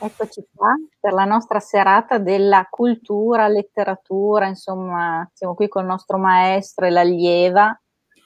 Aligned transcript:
Eccoci 0.00 0.46
qua 0.54 0.76
per 1.00 1.12
la 1.12 1.24
nostra 1.24 1.58
serata 1.58 2.18
della 2.18 2.68
cultura, 2.70 3.48
letteratura, 3.48 4.46
insomma, 4.46 5.28
siamo 5.32 5.54
qui 5.54 5.66
con 5.66 5.82
il 5.82 5.88
nostro 5.88 6.18
maestro 6.18 6.86
e 6.86 6.90
l'allieva. 6.90 7.76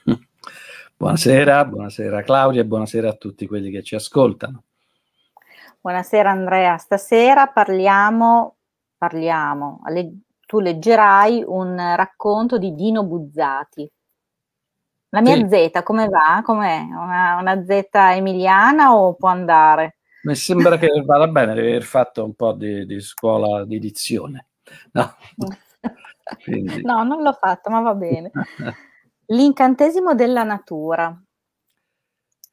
Buonasera, 0.95 1.65
buonasera 1.65 2.23
Claudia 2.23 2.61
e 2.61 2.67
buonasera 2.67 3.09
a 3.09 3.15
tutti 3.15 3.47
quelli 3.47 3.71
che 3.71 3.83
ci 3.83 3.95
ascoltano. 3.95 4.65
Buonasera 5.81 6.31
Andrea, 6.31 6.77
stasera 6.77 7.47
parliamo, 7.47 8.57
parliamo, 8.99 9.81
tu 10.47 10.61
leggerai 10.61 11.43
un 11.47 11.95
racconto 11.97 12.59
di 12.59 12.75
Dino 12.75 13.03
Buzzati. 13.03 13.91
La 15.09 15.23
mia 15.23 15.37
sì. 15.37 15.49
Z 15.49 15.83
come 15.83 16.07
va? 16.09 16.43
Com'è? 16.45 16.83
Una, 16.83 17.39
una 17.41 17.65
Z 17.65 17.89
emiliana 17.93 18.95
o 18.95 19.15
può 19.15 19.31
andare? 19.31 19.97
Mi 20.23 20.35
sembra 20.37 20.79
che 20.79 20.89
vada 21.05 21.27
bene, 21.27 21.55
deve 21.55 21.71
aver 21.71 21.83
fatto 21.83 22.25
un 22.25 22.35
po' 22.35 22.53
di, 22.53 22.87
di 22.87 23.01
scuola 23.01 23.65
di 23.65 23.79
dizione. 23.79 24.49
No? 24.93 25.17
no, 26.83 27.03
non 27.03 27.23
l'ho 27.23 27.33
fatto, 27.33 27.71
ma 27.71 27.81
va 27.81 27.95
bene. 27.95 28.31
L'incantesimo 29.27 30.15
della 30.15 30.45
natura. 30.45 31.21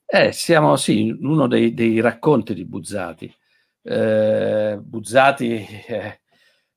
Eh, 0.05 0.31
siamo 0.31 0.75
sì, 0.75 1.15
uno 1.21 1.47
dei, 1.47 1.75
dei 1.75 2.01
racconti 2.01 2.55
di 2.55 2.65
Buzzati. 2.65 3.31
Eh, 3.83 4.79
Buzzati 4.81 5.55
è, 5.85 6.19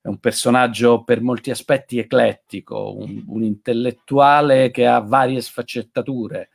è, 0.03 0.09
un 0.09 0.19
personaggio 0.19 1.03
per 1.05 1.23
molti 1.23 1.51
aspetti 1.51 1.99
eclettico, 1.99 2.95
un, 2.95 3.25
un 3.29 3.43
intellettuale 3.43 4.71
che 4.71 4.87
ha 4.87 5.01
varie 5.01 5.41
sfaccettature, 5.41 6.51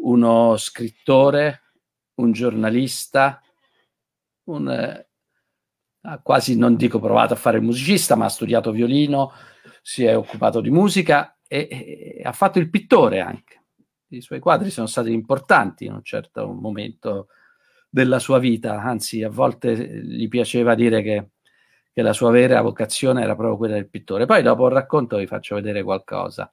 uno 0.00 0.56
scrittore, 0.56 1.64
un 2.14 2.32
giornalista, 2.32 3.42
un, 4.48 4.68
eh, 4.68 5.08
ha 6.02 6.20
quasi, 6.20 6.56
non 6.56 6.76
dico 6.76 6.98
provato 6.98 7.34
a 7.34 7.36
fare 7.36 7.58
il 7.58 7.64
musicista, 7.64 8.14
ma 8.14 8.26
ha 8.26 8.30
studiato 8.30 8.70
violino, 8.70 9.32
si 9.82 10.04
è 10.04 10.16
occupato 10.16 10.60
di 10.60 10.70
musica 10.70 11.38
e, 11.46 11.68
e, 11.70 12.22
ha 12.22 12.32
fatto 12.32 12.58
il 12.58 12.70
pittore 12.70 13.20
anche. 13.20 13.62
I 14.08 14.20
suoi 14.20 14.40
quadri 14.40 14.70
sono 14.70 14.86
stati 14.86 15.12
importanti 15.12 15.84
in 15.84 15.92
un 15.92 16.02
certo 16.02 16.46
momento 16.52 17.28
della 17.90 18.18
sua 18.18 18.38
vita, 18.38 18.80
anzi 18.80 19.22
a 19.22 19.30
volte 19.30 19.74
gli 19.76 20.28
piaceva 20.28 20.74
dire 20.74 21.02
che, 21.02 21.30
che 21.92 22.02
la 22.02 22.12
sua 22.12 22.30
vera 22.30 22.60
vocazione 22.62 23.22
era 23.22 23.34
proprio 23.34 23.56
quella 23.56 23.74
del 23.74 23.88
pittore. 23.88 24.26
Poi 24.26 24.42
dopo 24.42 24.66
il 24.66 24.72
racconto 24.72 25.18
vi 25.18 25.26
faccio 25.26 25.56
vedere 25.56 25.82
qualcosa. 25.82 26.50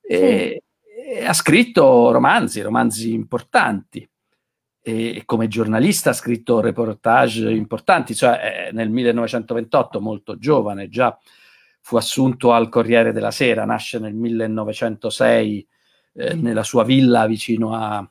E, 0.00 0.62
e 0.82 1.24
ha 1.24 1.32
scritto 1.32 2.10
romanzi, 2.10 2.60
romanzi 2.62 3.12
importanti 3.12 4.08
e 4.88 5.22
come 5.24 5.48
giornalista 5.48 6.10
ha 6.10 6.12
scritto 6.12 6.60
reportage 6.60 7.50
importanti, 7.50 8.14
cioè 8.14 8.68
eh, 8.68 8.72
nel 8.72 8.88
1928, 8.88 10.00
molto 10.00 10.38
giovane, 10.38 10.88
già 10.88 11.18
fu 11.80 11.96
assunto 11.96 12.52
al 12.52 12.68
Corriere 12.68 13.10
della 13.10 13.32
Sera, 13.32 13.64
nasce 13.64 13.98
nel 13.98 14.14
1906 14.14 15.68
eh, 16.12 16.34
nella 16.36 16.62
sua 16.62 16.84
villa 16.84 17.26
vicino 17.26 17.74
a, 17.74 18.08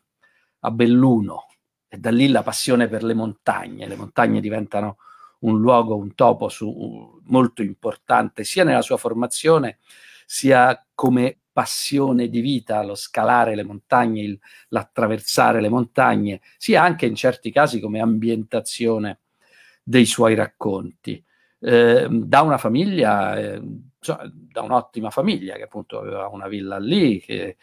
a 0.59 0.71
Belluno 0.71 1.45
e 1.87 1.97
da 1.97 2.11
lì 2.11 2.27
la 2.27 2.43
passione 2.43 2.89
per 2.89 3.05
le 3.05 3.13
montagne. 3.13 3.87
Le 3.87 3.95
montagne 3.95 4.41
diventano 4.41 4.97
un 5.39 5.61
luogo, 5.61 5.95
un 5.95 6.13
topo 6.13 6.49
su, 6.49 7.21
molto 7.23 7.61
importante 7.61 8.43
sia 8.43 8.65
nella 8.65 8.81
sua 8.81 8.97
formazione 8.97 9.77
sia 10.25 10.85
come 10.93 11.37
passione 11.55 12.27
di 12.27 12.41
vita, 12.41 12.83
lo 12.83 12.95
scalare 12.95 13.55
le 13.55 13.63
montagne, 13.63 14.21
il, 14.21 14.39
l'attraversare 14.67 15.61
le 15.61 15.69
montagne, 15.69 16.41
sia 16.57 16.83
anche 16.83 17.05
in 17.05 17.15
certi 17.15 17.49
casi 17.49 17.79
come 17.79 18.01
ambientazione 18.01 19.19
dei 19.81 20.05
suoi 20.05 20.35
racconti. 20.35 21.23
Eh, 21.61 22.07
da 22.09 22.41
una 22.41 22.57
famiglia, 22.57 23.39
eh, 23.39 23.61
cioè, 24.01 24.29
da 24.33 24.63
un'ottima 24.63 25.09
famiglia 25.11 25.55
che 25.55 25.63
appunto 25.63 25.97
aveva 25.97 26.27
una 26.27 26.49
villa 26.49 26.77
lì, 26.77 27.21
che, 27.21 27.55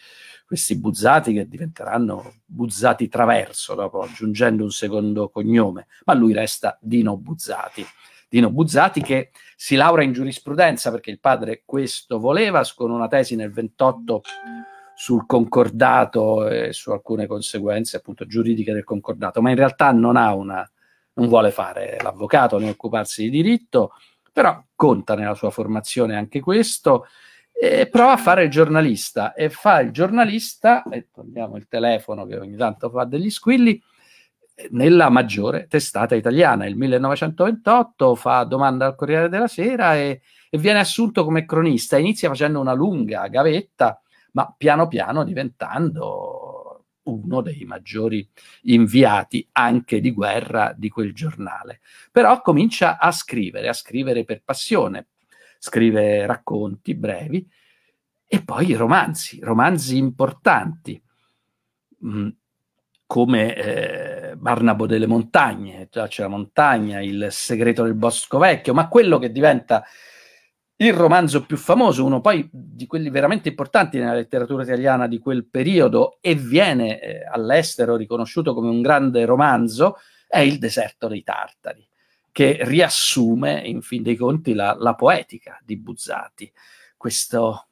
questi 0.46 0.78
buzzati 0.78 1.34
che 1.34 1.46
diventeranno 1.46 2.36
buzzati 2.46 3.08
traverso 3.08 3.74
dopo 3.74 4.00
aggiungendo 4.00 4.64
un 4.64 4.70
secondo 4.70 5.28
cognome, 5.28 5.86
ma 6.06 6.14
lui 6.14 6.32
resta 6.32 6.78
Dino 6.80 7.18
Buzzati. 7.18 7.84
Dino 8.32 8.50
Buzzati 8.50 9.02
che 9.02 9.28
si 9.54 9.76
laurea 9.76 10.06
in 10.06 10.14
giurisprudenza 10.14 10.90
perché 10.90 11.10
il 11.10 11.20
padre 11.20 11.64
questo 11.66 12.18
voleva, 12.18 12.62
con 12.74 12.90
una 12.90 13.06
tesi 13.06 13.36
nel 13.36 13.52
28 13.52 14.22
sul 14.94 15.26
concordato 15.26 16.48
e 16.48 16.72
su 16.72 16.92
alcune 16.92 17.26
conseguenze 17.26 17.98
appunto 17.98 18.26
giuridiche 18.26 18.72
del 18.72 18.84
concordato, 18.84 19.42
ma 19.42 19.50
in 19.50 19.56
realtà 19.56 19.92
non 19.92 20.16
ha 20.16 20.34
una, 20.34 20.66
non 21.12 21.28
vuole 21.28 21.50
fare 21.50 21.98
l'avvocato 22.00 22.56
né 22.58 22.70
occuparsi 22.70 23.24
di 23.24 23.28
diritto, 23.28 23.92
però 24.32 24.64
conta 24.74 25.14
nella 25.14 25.34
sua 25.34 25.50
formazione 25.50 26.16
anche 26.16 26.40
questo 26.40 27.04
e 27.52 27.86
prova 27.86 28.12
a 28.12 28.16
fare 28.16 28.44
il 28.44 28.50
giornalista. 28.50 29.34
E 29.34 29.50
fa 29.50 29.80
il 29.80 29.90
giornalista, 29.90 30.84
e 30.84 31.08
togliamo 31.12 31.56
il 31.56 31.68
telefono 31.68 32.24
che 32.24 32.38
ogni 32.38 32.56
tanto 32.56 32.88
fa 32.88 33.04
degli 33.04 33.28
squilli, 33.28 33.78
nella 34.70 35.08
maggiore 35.08 35.66
testata 35.68 36.14
italiana. 36.14 36.66
Il 36.66 36.76
1928 36.76 38.14
fa 38.14 38.44
domanda 38.44 38.86
al 38.86 38.94
Corriere 38.94 39.28
della 39.28 39.48
Sera 39.48 39.96
e, 39.96 40.22
e 40.50 40.58
viene 40.58 40.78
assunto 40.78 41.24
come 41.24 41.44
cronista. 41.44 41.98
Inizia 41.98 42.28
facendo 42.28 42.60
una 42.60 42.72
lunga 42.72 43.26
gavetta, 43.28 44.00
ma 44.32 44.52
piano 44.56 44.88
piano 44.88 45.24
diventando 45.24 46.52
uno 47.04 47.40
dei 47.40 47.64
maggiori 47.64 48.28
inviati 48.62 49.48
anche 49.52 50.00
di 50.00 50.12
guerra 50.12 50.72
di 50.76 50.88
quel 50.88 51.12
giornale. 51.14 51.80
Però 52.10 52.40
comincia 52.40 52.98
a 52.98 53.10
scrivere, 53.10 53.68
a 53.68 53.72
scrivere 53.72 54.24
per 54.24 54.42
passione, 54.44 55.08
scrive 55.58 56.26
racconti 56.26 56.94
brevi 56.94 57.48
e 58.26 58.42
poi 58.42 58.74
romanzi, 58.74 59.40
romanzi 59.40 59.96
importanti. 59.96 61.02
Mm, 62.04 62.28
come 63.12 63.54
eh, 63.54 64.36
Barnabo 64.36 64.86
delle 64.86 65.06
montagne, 65.06 65.86
già 65.90 66.08
c'è 66.08 66.22
la 66.22 66.28
montagna, 66.28 67.02
il 67.02 67.26
segreto 67.28 67.82
del 67.82 67.92
bosco 67.92 68.38
vecchio, 68.38 68.72
ma 68.72 68.88
quello 68.88 69.18
che 69.18 69.30
diventa 69.30 69.84
il 70.76 70.94
romanzo 70.94 71.44
più 71.44 71.58
famoso, 71.58 72.06
uno 72.06 72.22
poi 72.22 72.48
di 72.50 72.86
quelli 72.86 73.10
veramente 73.10 73.50
importanti 73.50 73.98
nella 73.98 74.14
letteratura 74.14 74.62
italiana 74.62 75.08
di 75.08 75.18
quel 75.18 75.44
periodo 75.44 76.16
e 76.22 76.34
viene 76.34 77.00
eh, 77.00 77.26
all'estero 77.30 77.96
riconosciuto 77.96 78.54
come 78.54 78.70
un 78.70 78.80
grande 78.80 79.26
romanzo, 79.26 79.98
è 80.26 80.38
Il 80.38 80.58
deserto 80.58 81.06
dei 81.06 81.22
Tartari, 81.22 81.86
che 82.32 82.60
riassume 82.62 83.60
in 83.62 83.82
fin 83.82 84.02
dei 84.02 84.16
conti 84.16 84.54
la, 84.54 84.74
la 84.78 84.94
poetica 84.94 85.60
di 85.62 85.76
Buzzati, 85.76 86.50
questo 86.96 87.71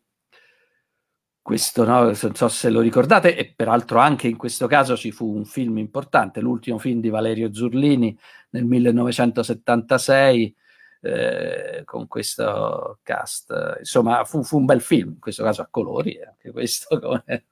questo 1.51 1.85
no, 1.85 2.05
non 2.05 2.15
so 2.15 2.47
se 2.47 2.71
lo 2.71 2.79
ricordate, 2.79 3.37
e 3.37 3.53
peraltro 3.53 3.99
anche 3.99 4.29
in 4.29 4.37
questo 4.37 4.69
caso 4.69 4.97
ci 4.97 5.11
fu 5.11 5.35
un 5.35 5.45
film 5.45 5.79
importante, 5.79 6.39
l'ultimo 6.39 6.79
film 6.79 7.01
di 7.01 7.09
Valerio 7.09 7.53
Zurlini 7.53 8.17
nel 8.51 8.65
1976, 8.67 10.55
eh, 11.01 11.83
con 11.85 12.07
questo 12.07 13.01
cast. 13.03 13.79
Insomma, 13.81 14.25
fu, 14.25 14.45
fu, 14.45 14.59
un 14.59 14.65
bel 14.65 14.81
film, 14.81 15.15
in 15.15 15.19
questo 15.19 15.43
caso 15.43 15.63
a 15.63 15.67
colori, 15.69 16.13
eh, 16.13 16.27
anche 16.27 16.53
questo. 16.53 16.87
Come... 17.03 17.47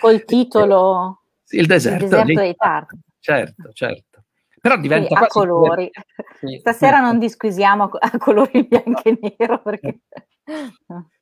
Col 0.00 0.24
titolo 0.24 1.20
Il 1.50 1.66
deserto, 1.66 2.06
il 2.06 2.10
deserto 2.10 2.40
dei 2.40 2.56
Tartari. 2.56 3.02
Certo, 3.20 3.70
certo. 3.72 4.24
Però 4.60 4.76
diventa 4.78 5.14
sì, 5.14 5.22
a 5.22 5.26
colori. 5.28 5.90
Sì. 6.40 6.56
Stasera 6.58 6.98
non 6.98 7.20
disquisiamo 7.20 7.84
a 7.84 8.18
colori 8.18 8.66
bianco 8.66 9.02
e 9.04 9.36
nero 9.38 9.62
perché... 9.62 10.00
No, 10.88 11.10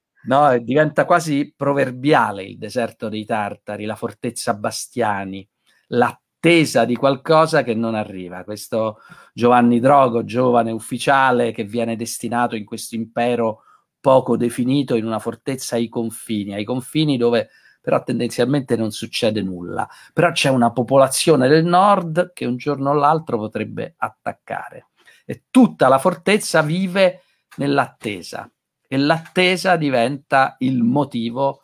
diventa 0.63 1.05
quasi 1.05 1.53
proverbiale 1.57 2.45
il 2.45 2.59
deserto 2.59 3.09
dei 3.09 3.25
Tartari, 3.25 3.85
la 3.85 3.97
fortezza 3.97 4.55
Bastiani, 4.55 5.47
l'attesa 5.89 6.85
di 6.85 6.97
qualcosa 6.97 7.63
che 7.63 7.75
non 7.75 7.95
arriva. 7.95 8.45
Questo 8.45 8.99
Giovanni 9.33 9.81
Drogo, 9.81 10.25
giovane 10.25 10.71
ufficiale 10.71 11.53
che 11.53 11.65
viene 11.65 11.97
destinato 11.97 12.57
in 12.57 12.65
questo 12.65 12.95
impero 12.95 13.63
poco 14.01 14.37
definito 14.37 14.95
in 14.95 15.07
una 15.07 15.19
fortezza 15.19 15.77
ai 15.77 15.89
confini, 15.89 16.55
ai 16.55 16.65
confini 16.65 17.17
dove 17.17 17.51
però 17.81 18.01
tendenzialmente 18.05 18.77
non 18.77 18.93
succede 18.93 19.43
nulla. 19.43 19.89
Però 20.13 20.31
c'è 20.31 20.49
una 20.49 20.71
popolazione 20.71 21.49
del 21.49 21.65
nord 21.65 22.33
che 22.33 22.47
un 22.47 22.57
giorno 22.57 22.91
o 22.91 22.95
l'altro 22.95 23.39
potrebbe 23.39 23.95
attaccare 23.97 24.91
e 25.25 25.45
tutta 25.51 25.89
la 25.89 25.99
fortezza 25.99 26.63
vive 26.63 27.23
nell'attesa 27.57 28.49
e 28.93 28.99
l'attesa 28.99 29.77
diventa 29.77 30.57
il 30.59 30.83
motivo 30.83 31.63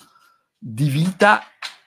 di 0.57 0.89
vita 0.89 1.43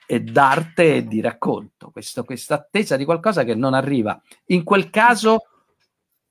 e 0.06 0.20
d'arte 0.20 0.94
e 0.94 1.04
di 1.08 1.20
racconto. 1.20 1.90
Questa 1.90 2.54
attesa 2.54 2.96
di 2.96 3.04
qualcosa 3.04 3.42
che 3.42 3.56
non 3.56 3.74
arriva. 3.74 4.22
In 4.46 4.62
quel 4.62 4.88
caso 4.88 5.46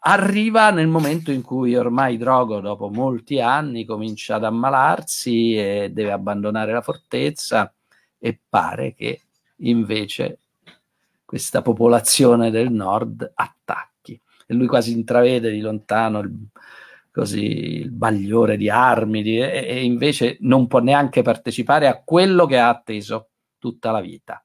arriva 0.03 0.69
nel 0.69 0.87
momento 0.87 1.29
in 1.33 1.41
cui 1.41 1.75
ormai 1.75 2.15
Drogo, 2.15 2.61
dopo 2.61 2.87
molti 2.87 3.41
anni, 3.41 3.83
comincia 3.83 4.35
ad 4.35 4.45
ammalarsi 4.45 5.57
e 5.57 5.89
deve 5.91 6.13
abbandonare 6.13 6.71
la 6.71 6.81
fortezza 6.81 7.69
e 8.17 8.39
pare 8.47 8.93
che 8.93 9.23
invece 9.57 10.39
questa 11.25 11.61
popolazione 11.61 12.49
del 12.49 12.71
nord 12.71 13.29
attacchi. 13.35 14.17
e 14.47 14.53
lui 14.53 14.67
quasi 14.67 14.93
intravede 14.93 15.51
di 15.51 15.59
lontano 15.59 16.19
il, 16.19 16.33
così, 17.11 17.79
il 17.79 17.91
bagliore 17.91 18.57
di 18.57 18.69
armi 18.69 19.21
di, 19.21 19.37
e, 19.37 19.65
e, 19.67 19.83
invece 19.83 20.37
non 20.41 20.67
può 20.67 20.79
neanche 20.79 21.21
partecipare 21.21 21.87
a 21.87 22.01
quello 22.01 22.45
che 22.45 22.57
ha 22.57 22.69
atteso 22.69 23.29
tutta 23.57 23.91
la 23.91 24.01
vita. 24.01 24.43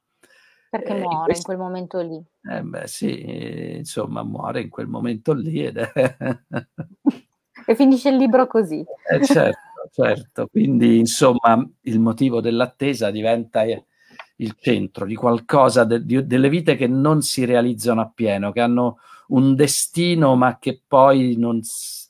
Perché 0.68 0.96
eh, 0.96 1.00
muore 1.00 1.16
in, 1.16 1.22
questo, 1.22 1.52
in, 1.52 1.56
quel 1.56 1.68
momento 1.68 2.00
lì. 2.00 2.22
Eh 2.42 2.62
beh 2.62 2.86
sì, 2.86 3.76
insomma 3.76 4.22
muore 4.24 4.60
in 4.62 4.68
quel 4.68 4.88
momento 4.88 5.32
lì 5.32 5.64
ed 5.64 5.76
è... 5.78 5.90
e 7.66 7.74
finisce 7.76 8.10
il 8.10 8.16
libro 8.16 8.46
così. 8.46 8.84
Eh, 9.10 9.24
certo, 9.24 9.88
certo. 9.92 10.48
Quindi 10.48 10.98
insomma 10.98 11.66
il 11.82 12.00
motivo 12.00 12.40
dell'attesa 12.40 13.10
diventa 13.10 13.62
il 13.62 14.54
centro 14.58 15.06
di 15.06 15.14
qualcosa, 15.14 15.84
de, 15.84 16.04
di, 16.04 16.26
delle 16.26 16.48
vite 16.48 16.76
che 16.76 16.88
non 16.88 17.22
si 17.22 17.44
realizzano 17.44 18.00
appieno, 18.00 18.50
che 18.52 18.60
hanno 18.60 18.98
un 19.28 19.54
destino 19.54 20.36
ma 20.36 20.58
che 20.58 20.82
poi 20.86 21.36
non, 21.36 21.58
eh, 21.58 22.05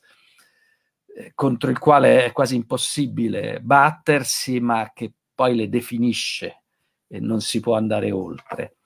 contro 1.33 1.69
il 1.69 1.79
quale 1.79 2.25
è 2.25 2.31
quasi 2.31 2.55
impossibile 2.55 3.59
battersi, 3.61 4.59
ma 4.59 4.91
che 4.93 5.11
poi 5.33 5.55
le 5.55 5.69
definisce 5.69 6.63
e 7.07 7.19
non 7.19 7.41
si 7.41 7.59
può 7.59 7.75
andare 7.75 8.11
oltre. 8.11 8.77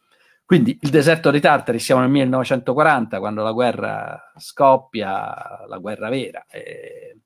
Quindi 0.46 0.78
il 0.82 0.90
deserto 0.90 1.32
dei 1.32 1.40
Tartari, 1.40 1.80
siamo 1.80 2.02
nel 2.02 2.10
1940, 2.10 3.20
quando 3.20 3.42
la 3.42 3.54
guerra 3.54 4.32
scoppia, 4.36 5.66
la 5.66 5.78
guerra 5.78 6.10
vera. 6.10 6.46
E, 6.50 7.20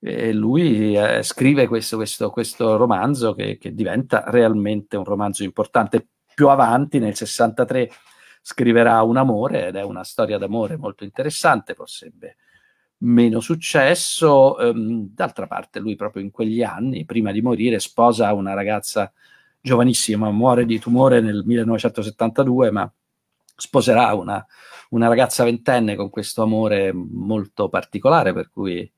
e 0.00 0.32
lui 0.32 0.96
eh, 0.96 1.22
scrive 1.22 1.66
questo, 1.66 1.96
questo, 1.96 2.30
questo 2.30 2.76
romanzo 2.76 3.34
che, 3.34 3.58
che, 3.58 3.74
diventa 3.74 4.24
realmente 4.26 4.96
un 4.96 5.04
romanzo 5.04 5.42
importante. 5.42 6.06
Più 6.34 6.48
avanti, 6.48 6.98
nel 6.98 7.14
63, 7.14 7.90
scriverà 8.40 9.02
Un 9.02 9.18
amore 9.18 9.66
ed 9.66 9.76
è 9.76 9.82
una 9.82 10.04
storia 10.04 10.38
d'amore 10.38 10.78
molto 10.78 11.04
interessante, 11.04 11.74
forse 11.74 12.10
meno 12.98 13.40
successo. 13.40 14.56
Um, 14.58 15.08
d'altra 15.12 15.46
parte, 15.46 15.80
lui 15.80 15.96
proprio 15.96 16.22
in 16.22 16.30
quegli 16.30 16.62
anni, 16.62 17.04
prima 17.04 17.32
di 17.32 17.42
morire, 17.42 17.78
sposa 17.78 18.32
una 18.32 18.54
ragazza 18.54 19.12
giovanissima, 19.60 20.30
muore 20.30 20.64
di 20.64 20.78
tumore 20.78 21.20
nel 21.20 21.42
1972, 21.44 22.70
ma 22.70 22.90
sposerà 23.56 24.14
una, 24.14 24.44
una 24.90 25.08
ragazza 25.08 25.44
ventenne 25.44 25.96
con 25.96 26.10
questo 26.10 26.42
amore 26.42 26.92
molto 26.92 27.68
particolare, 27.68 28.32
per 28.32 28.50
cui 28.50 28.90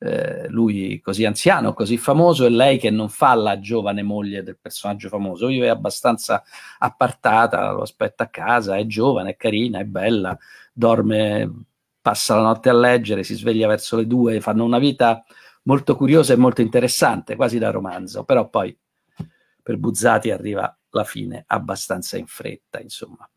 eh, 0.00 0.48
lui 0.48 1.00
così 1.00 1.24
anziano, 1.24 1.72
così 1.74 1.96
famoso, 1.96 2.46
e 2.46 2.50
lei 2.50 2.78
che 2.78 2.90
non 2.90 3.08
fa 3.08 3.34
la 3.34 3.58
giovane 3.60 4.02
moglie 4.02 4.42
del 4.42 4.58
personaggio 4.60 5.08
famoso, 5.08 5.46
vive 5.48 5.68
abbastanza 5.68 6.42
appartata, 6.78 7.72
lo 7.72 7.82
aspetta 7.82 8.24
a 8.24 8.28
casa, 8.28 8.76
è 8.76 8.86
giovane, 8.86 9.30
è 9.30 9.36
carina, 9.36 9.80
è 9.80 9.84
bella, 9.84 10.36
dorme, 10.72 11.66
passa 12.08 12.36
la 12.36 12.40
notte 12.40 12.70
a 12.70 12.72
leggere, 12.72 13.22
si 13.22 13.34
sveglia 13.34 13.68
verso 13.68 13.94
le 13.94 14.06
due, 14.06 14.40
fanno 14.40 14.64
una 14.64 14.78
vita 14.78 15.22
molto 15.64 15.94
curiosa 15.94 16.32
e 16.32 16.36
molto 16.36 16.62
interessante, 16.62 17.36
quasi 17.36 17.58
da 17.58 17.70
romanzo, 17.70 18.24
però 18.24 18.48
poi 18.48 18.74
per 19.62 19.76
Buzzati 19.76 20.30
arriva 20.30 20.74
la 20.90 21.04
fine 21.04 21.44
abbastanza 21.46 22.16
in 22.16 22.26
fretta, 22.26 22.80
insomma, 22.80 23.28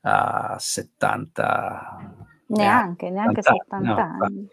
a 0.00 0.56
70 0.58 2.16
neanche, 2.48 3.10
neanche 3.10 3.42
70 3.42 3.78
no, 3.78 3.96
anni. 3.96 4.48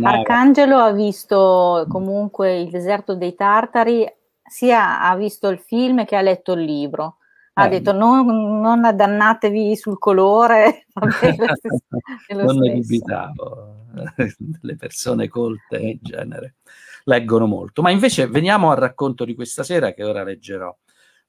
No. 0.00 0.08
Arcangelo 0.08 0.78
ha 0.78 0.90
visto 0.90 1.86
comunque 1.88 2.58
il 2.62 2.70
deserto 2.70 3.14
dei 3.14 3.36
Tartari, 3.36 4.12
sia 4.42 5.02
ha 5.02 5.14
visto 5.14 5.46
il 5.46 5.60
film 5.60 6.04
che 6.04 6.16
ha 6.16 6.20
letto 6.20 6.54
il 6.54 6.64
libro. 6.64 7.18
Ha 7.54 7.66
eh, 7.66 7.68
detto 7.68 7.92
non, 7.92 8.60
non 8.60 8.84
addannatevi 8.84 9.76
sul 9.76 9.98
colore. 9.98 10.86
non 12.34 12.56
ne 12.56 12.74
dubitavo, 12.74 13.86
le 14.62 14.76
persone 14.76 15.28
colte 15.28 15.78
in 15.78 15.98
genere 16.00 16.56
leggono 17.04 17.46
molto. 17.46 17.82
Ma 17.82 17.90
invece 17.90 18.26
veniamo 18.26 18.70
al 18.70 18.76
racconto 18.76 19.24
di 19.24 19.34
questa 19.34 19.62
sera 19.62 19.92
che 19.92 20.04
ora 20.04 20.22
leggerò. 20.22 20.74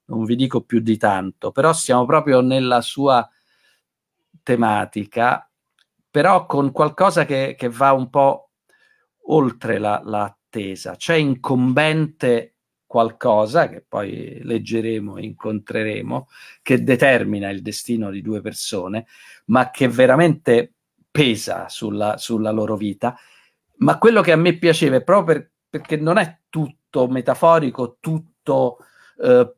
Non 0.06 0.24
vi 0.24 0.36
dico 0.36 0.62
più 0.62 0.80
di 0.80 0.96
tanto, 0.96 1.50
però 1.50 1.72
siamo 1.72 2.04
proprio 2.04 2.40
nella 2.40 2.82
sua 2.82 3.26
tematica, 4.42 5.48
però 6.10 6.46
con 6.46 6.72
qualcosa 6.72 7.24
che, 7.24 7.54
che 7.56 7.68
va 7.70 7.92
un 7.92 8.10
po' 8.10 8.50
oltre 9.28 9.78
la, 9.78 10.02
l'attesa. 10.04 10.96
C'è 10.96 11.14
incombente 11.14 12.53
qualcosa 12.94 13.68
che 13.68 13.84
poi 13.86 14.38
leggeremo 14.40 15.16
e 15.16 15.24
incontreremo, 15.24 16.28
che 16.62 16.84
determina 16.84 17.50
il 17.50 17.60
destino 17.60 18.08
di 18.08 18.22
due 18.22 18.40
persone, 18.40 19.06
ma 19.46 19.72
che 19.72 19.88
veramente 19.88 20.74
pesa 21.10 21.68
sulla, 21.68 22.18
sulla 22.18 22.52
loro 22.52 22.76
vita. 22.76 23.16
Ma 23.78 23.98
quello 23.98 24.20
che 24.20 24.30
a 24.30 24.36
me 24.36 24.58
piaceva 24.58 24.94
è 24.94 25.02
proprio 25.02 25.34
per, 25.34 25.50
perché 25.68 25.96
non 25.96 26.18
è 26.18 26.38
tutto 26.48 27.08
metaforico, 27.08 27.96
tutto 27.98 28.76
eh, 29.20 29.56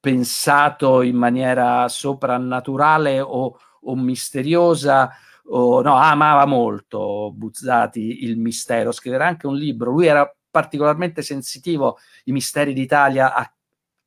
pensato 0.00 1.02
in 1.02 1.16
maniera 1.16 1.86
soprannaturale 1.86 3.20
o, 3.20 3.58
o 3.82 3.94
misteriosa. 3.94 5.10
O, 5.52 5.82
no, 5.82 5.96
amava 5.96 6.46
molto 6.46 7.30
Buzzati 7.34 8.24
il 8.24 8.38
mistero, 8.38 8.90
scriverà 8.90 9.26
anche 9.26 9.46
un 9.46 9.56
libro. 9.56 9.90
Lui 9.90 10.06
era 10.06 10.34
particolarmente 10.50 11.22
sensitivo 11.22 11.98
ai 12.26 12.32
misteri 12.32 12.72
d'Italia, 12.72 13.34
a 13.34 13.52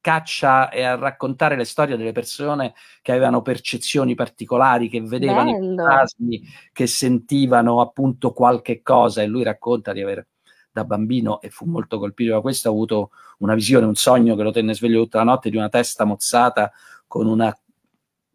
caccia 0.04 0.70
e 0.70 0.84
a 0.84 0.96
raccontare 0.96 1.56
le 1.56 1.64
storie 1.64 1.96
delle 1.96 2.12
persone 2.12 2.74
che 3.02 3.14
avevano 3.14 3.42
percezioni 3.42 4.16
particolari, 4.16 4.90
che 4.90 5.02
vedevano 5.02 5.54
Bello. 5.54 5.74
i 5.74 5.76
fantasmi, 5.78 6.42
che 6.74 6.88
sentivano 6.88 7.80
appunto 7.80 8.34
qualche 8.34 8.82
cosa 8.82 9.22
e 9.22 9.28
lui 9.28 9.44
racconta 9.44 9.94
di 9.94 10.02
aver 10.02 10.28
da 10.74 10.84
bambino 10.84 11.40
e 11.40 11.50
fu 11.50 11.66
molto 11.66 12.00
colpito 12.00 12.34
da 12.34 12.42
questo, 12.42 12.68
ha 12.68 12.72
avuto 12.72 13.12
una 13.38 13.54
visione, 13.54 13.86
un 13.86 13.96
sogno 13.96 14.36
che 14.36 14.44
lo 14.44 14.52
tenne 14.52 14.74
sveglio 14.74 15.04
tutta 15.04 15.20
la 15.20 15.24
notte 15.24 15.50
di 15.50 15.56
una 15.56 15.70
testa 15.70 16.04
mozzata 16.04 16.72
con 17.08 17.26
una 17.26 17.56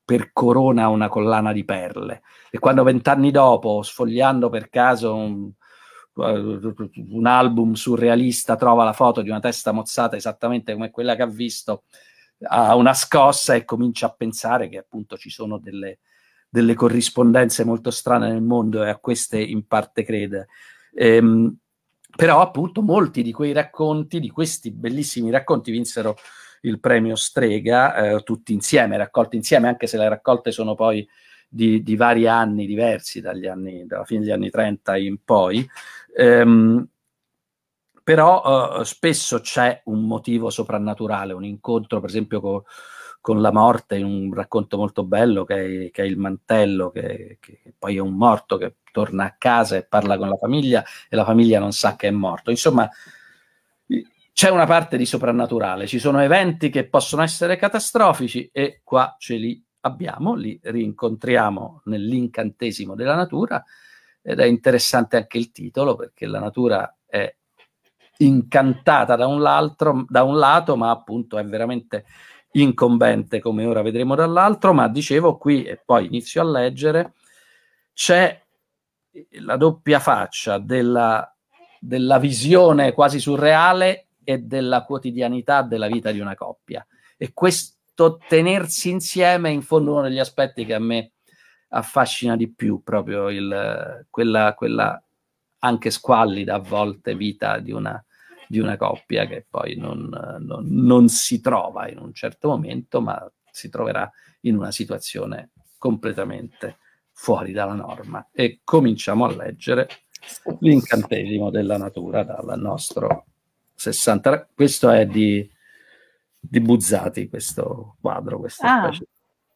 per 0.09 0.33
corona 0.33 0.89
una 0.89 1.09
collana 1.09 1.53
di 1.53 1.67
perle. 1.67 2.23
E 2.51 2.59
quando 2.59 2.83
vent'anni 2.83 3.31
dopo, 3.31 3.83
sfogliando 3.83 4.49
per 4.49 4.71
caso 4.71 5.15
un, 5.15 5.51
un, 6.19 7.27
album 7.27 7.75
surrealista, 7.75 8.57
trova 8.57 8.85
la 8.85 8.93
foto 8.93 9.23
di 9.23 9.31
una 9.31 9.41
testa 9.41 9.73
mozzata 9.73 10.17
esattamente 10.17 10.73
come 10.73 10.91
quella 10.91 11.15
che 11.15 11.23
ha 11.23 11.27
visto, 11.27 11.85
ha 12.49 12.75
una 12.75 12.95
scossa 12.95 13.55
e 13.55 13.65
comincia 13.65 14.07
a 14.07 14.15
pensare 14.17 14.69
che 14.69 14.79
appunto 14.79 15.17
ci 15.17 15.31
sono 15.31 15.59
delle, 15.59 16.01
delle 16.49 16.75
corrispondenze 16.75 17.65
molto 17.65 17.91
strane 17.91 18.29
nel 18.29 18.43
mondo 18.43 18.85
e 18.85 18.89
a 18.89 18.97
queste 18.97 19.41
in 19.41 19.67
parte 19.67 20.05
crede. 20.05 20.49
Ehm, 20.95 21.57
però 22.17 22.41
appunto 22.41 22.83
molti 22.83 23.23
di 23.23 23.33
quei 23.33 23.53
racconti, 23.53 24.19
di 24.19 24.31
questi 24.31 24.73
bellissimi 24.73 25.31
racconti, 25.31 25.71
vinsero 25.71 26.17
il 26.63 26.81
premio 26.81 27.15
Strega 27.15 27.95
eh, 27.95 28.23
tutti 28.23 28.53
insieme, 28.53 28.97
raccolti 28.97 29.37
insieme, 29.37 29.69
anche 29.69 29.87
se 29.87 29.99
le 29.99 30.09
raccolte 30.09 30.51
sono 30.51 30.75
poi 30.75 31.07
di, 31.49 31.83
di 31.83 31.97
vari 31.97 32.29
anni 32.29 32.67
diversi, 32.67 33.21
dagli 33.21 33.47
anni, 33.47 33.87
dalla 33.87 34.05
fine 34.05 34.21
degli 34.21 34.31
anni 34.31 34.51
30 34.51 34.97
in 34.99 35.19
poi. 35.25 35.67
Ehm, 36.17 36.87
però 38.03 38.81
eh, 38.81 38.85
spesso 38.85 39.41
c'è 39.41 39.83
un 39.85 40.07
motivo 40.07 40.51
soprannaturale, 40.51 41.33
un 41.33 41.45
incontro 41.45 42.01
per 42.01 42.09
esempio 42.09 42.41
con, 42.41 42.63
con 43.21 43.41
la 43.41 43.53
morte 43.53 43.97
in 43.97 44.05
un 44.05 44.33
racconto 44.33 44.77
molto 44.77 45.05
bello 45.05 45.45
che 45.45 45.87
è, 45.87 45.91
che 45.91 46.03
è 46.03 46.07
Il 46.07 46.19
mantello, 46.19 46.91
che, 46.91 47.39
che, 47.41 47.75
poi 47.77 47.97
è 47.97 48.01
un 48.01 48.15
morto 48.15 48.57
che 48.57 48.77
torna 48.93 49.25
a 49.25 49.35
casa 49.37 49.77
e 49.77 49.85
parla 49.85 50.17
con 50.17 50.29
la 50.29 50.37
famiglia 50.37 50.83
e 51.09 51.17
la 51.17 51.25
famiglia 51.25 51.59
non 51.59 51.73
sa 51.73 51.97
che 51.97 52.09
è 52.09 52.11
morto. 52.11 52.51
Insomma, 52.51 52.89
c'è 54.33 54.51
una 54.51 54.67
parte 54.67 54.97
di 54.97 55.05
soprannaturale, 55.05 55.87
ci 55.87 55.99
sono 55.99 56.21
eventi 56.23 56.71
che 56.71 56.89
possono 56.89 57.23
essere 57.23 57.57
catastrofici 57.57 58.49
e 58.53 58.81
qua 58.85 59.17
ce 59.19 59.35
li 59.35 59.68
abbiamo, 59.89 60.35
li 60.35 60.59
rincontriamo 60.63 61.83
nell'incantesimo 61.85 62.95
della 62.95 63.15
natura 63.15 63.63
ed 64.23 64.41
è 64.41 64.45
interessante 64.45 65.17
anche 65.17 65.39
il 65.39 65.51
titolo 65.51 65.97
perché 65.97 66.27
la 66.27 66.39
natura 66.39 66.97
è 67.07 67.35
incantata 68.19 69.17
da 69.17 69.27
un, 69.27 69.41
da 70.09 70.23
un 70.23 70.39
lato, 70.39 70.77
ma 70.77 70.91
appunto 70.91 71.39
è 71.39 71.45
veramente 71.45 72.05
incombente 72.53 73.41
come 73.41 73.65
ora 73.65 73.83
vedremo 73.83 74.15
dall'altro, 74.15 74.73
ma 74.73 74.89
dicevo 74.89 75.37
qui 75.37 75.65
e 75.65 75.81
poi 75.85 76.07
inizio 76.07 76.41
a 76.41 76.45
leggere, 76.45 77.15
c'è 77.93 78.43
la 79.41 79.57
doppia 79.57 79.99
faccia 79.99 80.59
della, 80.59 81.35
della 81.81 82.19
visione 82.19 82.93
quasi 82.93 83.19
surreale 83.19 84.09
e 84.25 84.39
della 84.39 84.85
quotidianità 84.85 85.63
della 85.63 85.87
vita 85.87 86.11
di 86.11 86.21
una 86.21 86.35
coppia. 86.35 86.87
E 87.17 87.33
questo 87.33 87.78
tenersi 88.17 88.91
insieme 88.91 89.51
in 89.51 89.63
fondo 89.63 89.93
uno 89.93 90.03
degli 90.03 90.21
aspetti 90.21 90.65
che 90.65 90.75
a 90.75 90.79
me 90.79 91.13
affascina 91.71 92.37
di 92.37 92.53
più, 92.53 92.83
proprio 92.83 93.29
il, 93.29 94.07
quella, 94.09 94.55
quella 94.55 95.03
anche 95.61 95.91
squallida 95.91 96.55
a 96.55 96.61
volte 96.61 97.15
vita 97.15 97.59
di 97.59 97.73
una, 97.73 98.03
di 98.47 98.61
una 98.61 98.77
coppia 98.77 99.27
che 99.27 99.45
poi 99.49 99.77
non, 99.77 100.09
non, 100.39 100.65
non 100.69 101.09
si 101.09 101.41
trova 101.41 101.89
in 101.89 101.99
un 101.99 102.15
certo 102.15 102.49
momento, 102.49 103.01
ma 103.01 103.31
si 103.51 103.69
troverà 103.69 104.11
in 104.43 104.57
una 104.57 104.71
situazione 104.71 105.51
completamente 105.77 106.79
fuori 107.11 107.53
dalla 107.53 107.75
norma. 107.75 108.29
E 108.33 108.61
cominciamo 108.63 109.25
a 109.25 109.35
leggere 109.35 109.89
l'incantesimo 110.61 111.51
della 111.51 111.77
natura 111.77 112.23
dal 112.23 112.59
nostro 112.59 113.27
60. 113.75 114.51
Questo 114.55 114.91
è 114.91 115.07
di, 115.07 115.49
di 116.39 116.61
Buzzati, 116.61 117.29
questo 117.29 117.97
quadro, 118.01 118.39
questa 118.39 118.81
ah. 118.81 118.87
specie 118.87 119.07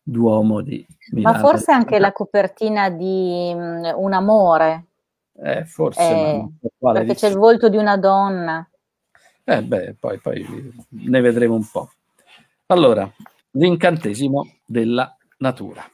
d'uomo 0.03 0.61
di 0.61 0.85
Milano. 1.13 1.37
Ma 1.37 1.41
forse 1.41 1.73
anche 1.73 1.99
la 1.99 2.13
copertina 2.13 2.91
di 2.91 3.53
um, 3.55 3.93
Un 3.97 4.13
amore. 4.13 4.87
Eh, 5.35 5.65
forse. 5.65 6.03
Eh, 6.03 6.49
perché 6.79 7.15
c'è 7.15 7.29
il 7.29 7.37
volto 7.37 7.69
di 7.69 7.77
una 7.77 7.97
donna. 7.97 8.69
Eh 9.45 9.63
beh, 9.63 9.97
poi, 9.99 10.19
poi 10.19 10.73
ne 10.91 11.21
vedremo 11.21 11.55
un 11.55 11.69
po'. 11.69 11.91
Allora, 12.67 13.11
l'incantesimo 13.53 14.47
della 14.65 15.17
natura. 15.39 15.85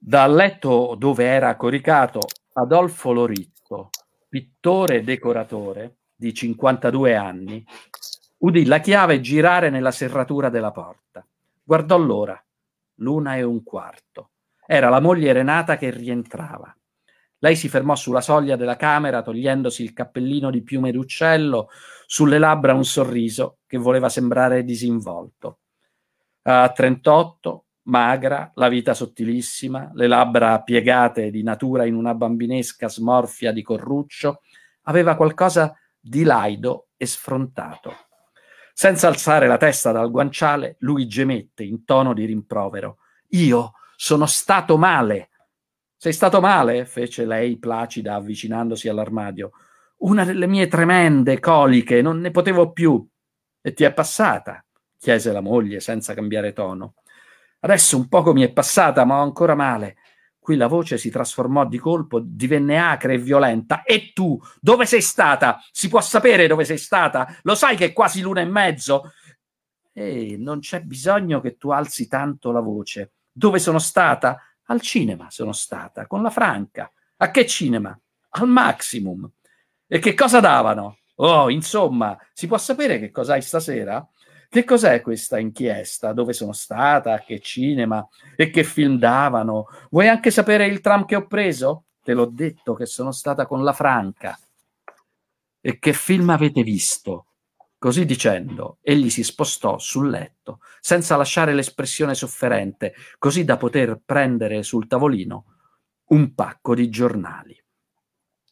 Dal 0.00 0.32
letto 0.32 0.94
dove 0.96 1.24
era 1.24 1.56
coricato 1.56 2.20
Adolfo 2.52 3.12
Lorizzo, 3.12 3.90
pittore 4.28 4.96
e 4.96 5.02
decoratore 5.02 5.96
di 6.14 6.32
52 6.32 7.16
anni, 7.16 7.64
udì 8.38 8.64
la 8.64 8.80
chiave 8.80 9.20
girare 9.20 9.70
nella 9.70 9.90
serratura 9.90 10.48
della 10.48 10.70
porta. 10.70 11.26
Guardò 11.62 11.98
l'ora, 11.98 12.42
l'una 12.96 13.36
e 13.36 13.42
un 13.42 13.62
quarto. 13.62 14.30
Era 14.66 14.88
la 14.88 15.00
moglie 15.00 15.32
Renata 15.32 15.76
che 15.76 15.90
rientrava. 15.90 16.74
Lei 17.40 17.54
si 17.54 17.68
fermò 17.68 17.94
sulla 17.94 18.20
soglia 18.20 18.56
della 18.56 18.76
camera, 18.76 19.22
togliendosi 19.22 19.82
il 19.82 19.92
cappellino 19.92 20.50
di 20.50 20.62
piume 20.62 20.90
d'uccello, 20.90 21.68
sulle 22.06 22.38
labbra 22.38 22.74
un 22.74 22.84
sorriso 22.84 23.58
che 23.66 23.78
voleva 23.78 24.08
sembrare 24.08 24.64
disinvolto. 24.64 25.60
A 26.42 26.70
38, 26.70 27.64
magra, 27.82 28.50
la 28.54 28.68
vita 28.68 28.92
sottilissima, 28.92 29.90
le 29.94 30.06
labbra 30.08 30.60
piegate 30.62 31.30
di 31.30 31.42
natura 31.42 31.84
in 31.84 31.94
una 31.94 32.14
bambinesca 32.14 32.88
smorfia 32.88 33.52
di 33.52 33.62
corruccio, 33.62 34.40
aveva 34.82 35.14
qualcosa 35.14 35.74
di 36.00 36.24
laido 36.24 36.88
e 36.96 37.06
sfrontato. 37.06 38.07
Senza 38.80 39.08
alzare 39.08 39.48
la 39.48 39.56
testa 39.56 39.90
dal 39.90 40.08
guanciale, 40.08 40.76
lui 40.82 41.08
gemette 41.08 41.64
in 41.64 41.84
tono 41.84 42.14
di 42.14 42.24
rimprovero. 42.26 42.98
Io 43.30 43.72
sono 43.96 44.24
stato 44.26 44.76
male. 44.78 45.30
Sei 45.96 46.12
stato 46.12 46.40
male? 46.40 46.84
fece 46.84 47.26
lei 47.26 47.58
placida 47.58 48.14
avvicinandosi 48.14 48.88
all'armadio. 48.88 49.50
Una 49.96 50.24
delle 50.24 50.46
mie 50.46 50.68
tremende 50.68 51.40
coliche, 51.40 52.00
non 52.02 52.20
ne 52.20 52.30
potevo 52.30 52.70
più. 52.70 53.04
E 53.60 53.72
ti 53.72 53.82
è 53.82 53.92
passata? 53.92 54.64
chiese 54.96 55.32
la 55.32 55.40
moglie 55.40 55.80
senza 55.80 56.14
cambiare 56.14 56.52
tono. 56.52 56.94
Adesso 57.58 57.96
un 57.96 58.06
poco 58.06 58.32
mi 58.32 58.44
è 58.44 58.52
passata, 58.52 59.04
ma 59.04 59.18
ho 59.18 59.22
ancora 59.24 59.56
male. 59.56 59.96
Qui 60.48 60.56
la 60.56 60.66
voce 60.66 60.96
si 60.96 61.10
trasformò 61.10 61.66
di 61.66 61.76
colpo, 61.76 62.20
divenne 62.24 62.78
acre 62.78 63.12
e 63.12 63.18
violenta. 63.18 63.82
E 63.82 64.12
tu, 64.14 64.40
dove 64.62 64.86
sei 64.86 65.02
stata? 65.02 65.60
Si 65.70 65.88
può 65.88 66.00
sapere 66.00 66.46
dove 66.46 66.64
sei 66.64 66.78
stata? 66.78 67.36
Lo 67.42 67.54
sai 67.54 67.76
che 67.76 67.84
è 67.84 67.92
quasi 67.92 68.22
l'una 68.22 68.40
e 68.40 68.46
mezzo? 68.46 69.12
E 69.92 70.36
non 70.38 70.60
c'è 70.60 70.80
bisogno 70.80 71.42
che 71.42 71.58
tu 71.58 71.68
alzi 71.68 72.08
tanto 72.08 72.50
la 72.50 72.60
voce. 72.60 73.12
Dove 73.30 73.58
sono 73.58 73.78
stata? 73.78 74.40
Al 74.68 74.80
cinema 74.80 75.28
sono 75.28 75.52
stata, 75.52 76.06
con 76.06 76.22
la 76.22 76.30
Franca. 76.30 76.90
A 77.18 77.30
che 77.30 77.44
cinema? 77.44 78.00
Al 78.30 78.48
Maximum. 78.48 79.30
E 79.86 79.98
che 79.98 80.14
cosa 80.14 80.40
davano? 80.40 81.00
Oh, 81.16 81.50
insomma, 81.50 82.16
si 82.32 82.46
può 82.46 82.56
sapere 82.56 82.98
che 82.98 83.10
cosa 83.10 83.34
hai 83.34 83.42
stasera? 83.42 84.02
Che 84.50 84.64
cos'è 84.64 85.02
questa 85.02 85.38
inchiesta? 85.38 86.14
Dove 86.14 86.32
sono 86.32 86.52
stata? 86.52 87.18
Che 87.18 87.38
cinema? 87.38 88.06
E 88.34 88.48
che 88.48 88.64
film 88.64 88.98
davano? 88.98 89.66
Vuoi 89.90 90.08
anche 90.08 90.30
sapere 90.30 90.66
il 90.66 90.80
tram 90.80 91.04
che 91.04 91.16
ho 91.16 91.26
preso? 91.26 91.84
Te 92.02 92.14
l'ho 92.14 92.24
detto 92.24 92.72
che 92.72 92.86
sono 92.86 93.12
stata 93.12 93.44
con 93.44 93.62
la 93.62 93.74
Franca. 93.74 94.38
E 95.60 95.78
che 95.78 95.92
film 95.92 96.30
avete 96.30 96.62
visto? 96.62 97.26
Così 97.76 98.06
dicendo, 98.06 98.78
egli 98.80 99.10
si 99.10 99.22
spostò 99.22 99.78
sul 99.78 100.08
letto, 100.08 100.60
senza 100.80 101.16
lasciare 101.16 101.52
l'espressione 101.52 102.14
sofferente, 102.14 102.94
così 103.18 103.44
da 103.44 103.58
poter 103.58 104.00
prendere 104.02 104.62
sul 104.62 104.86
tavolino 104.86 105.44
un 106.06 106.34
pacco 106.34 106.74
di 106.74 106.88
giornali. 106.88 107.54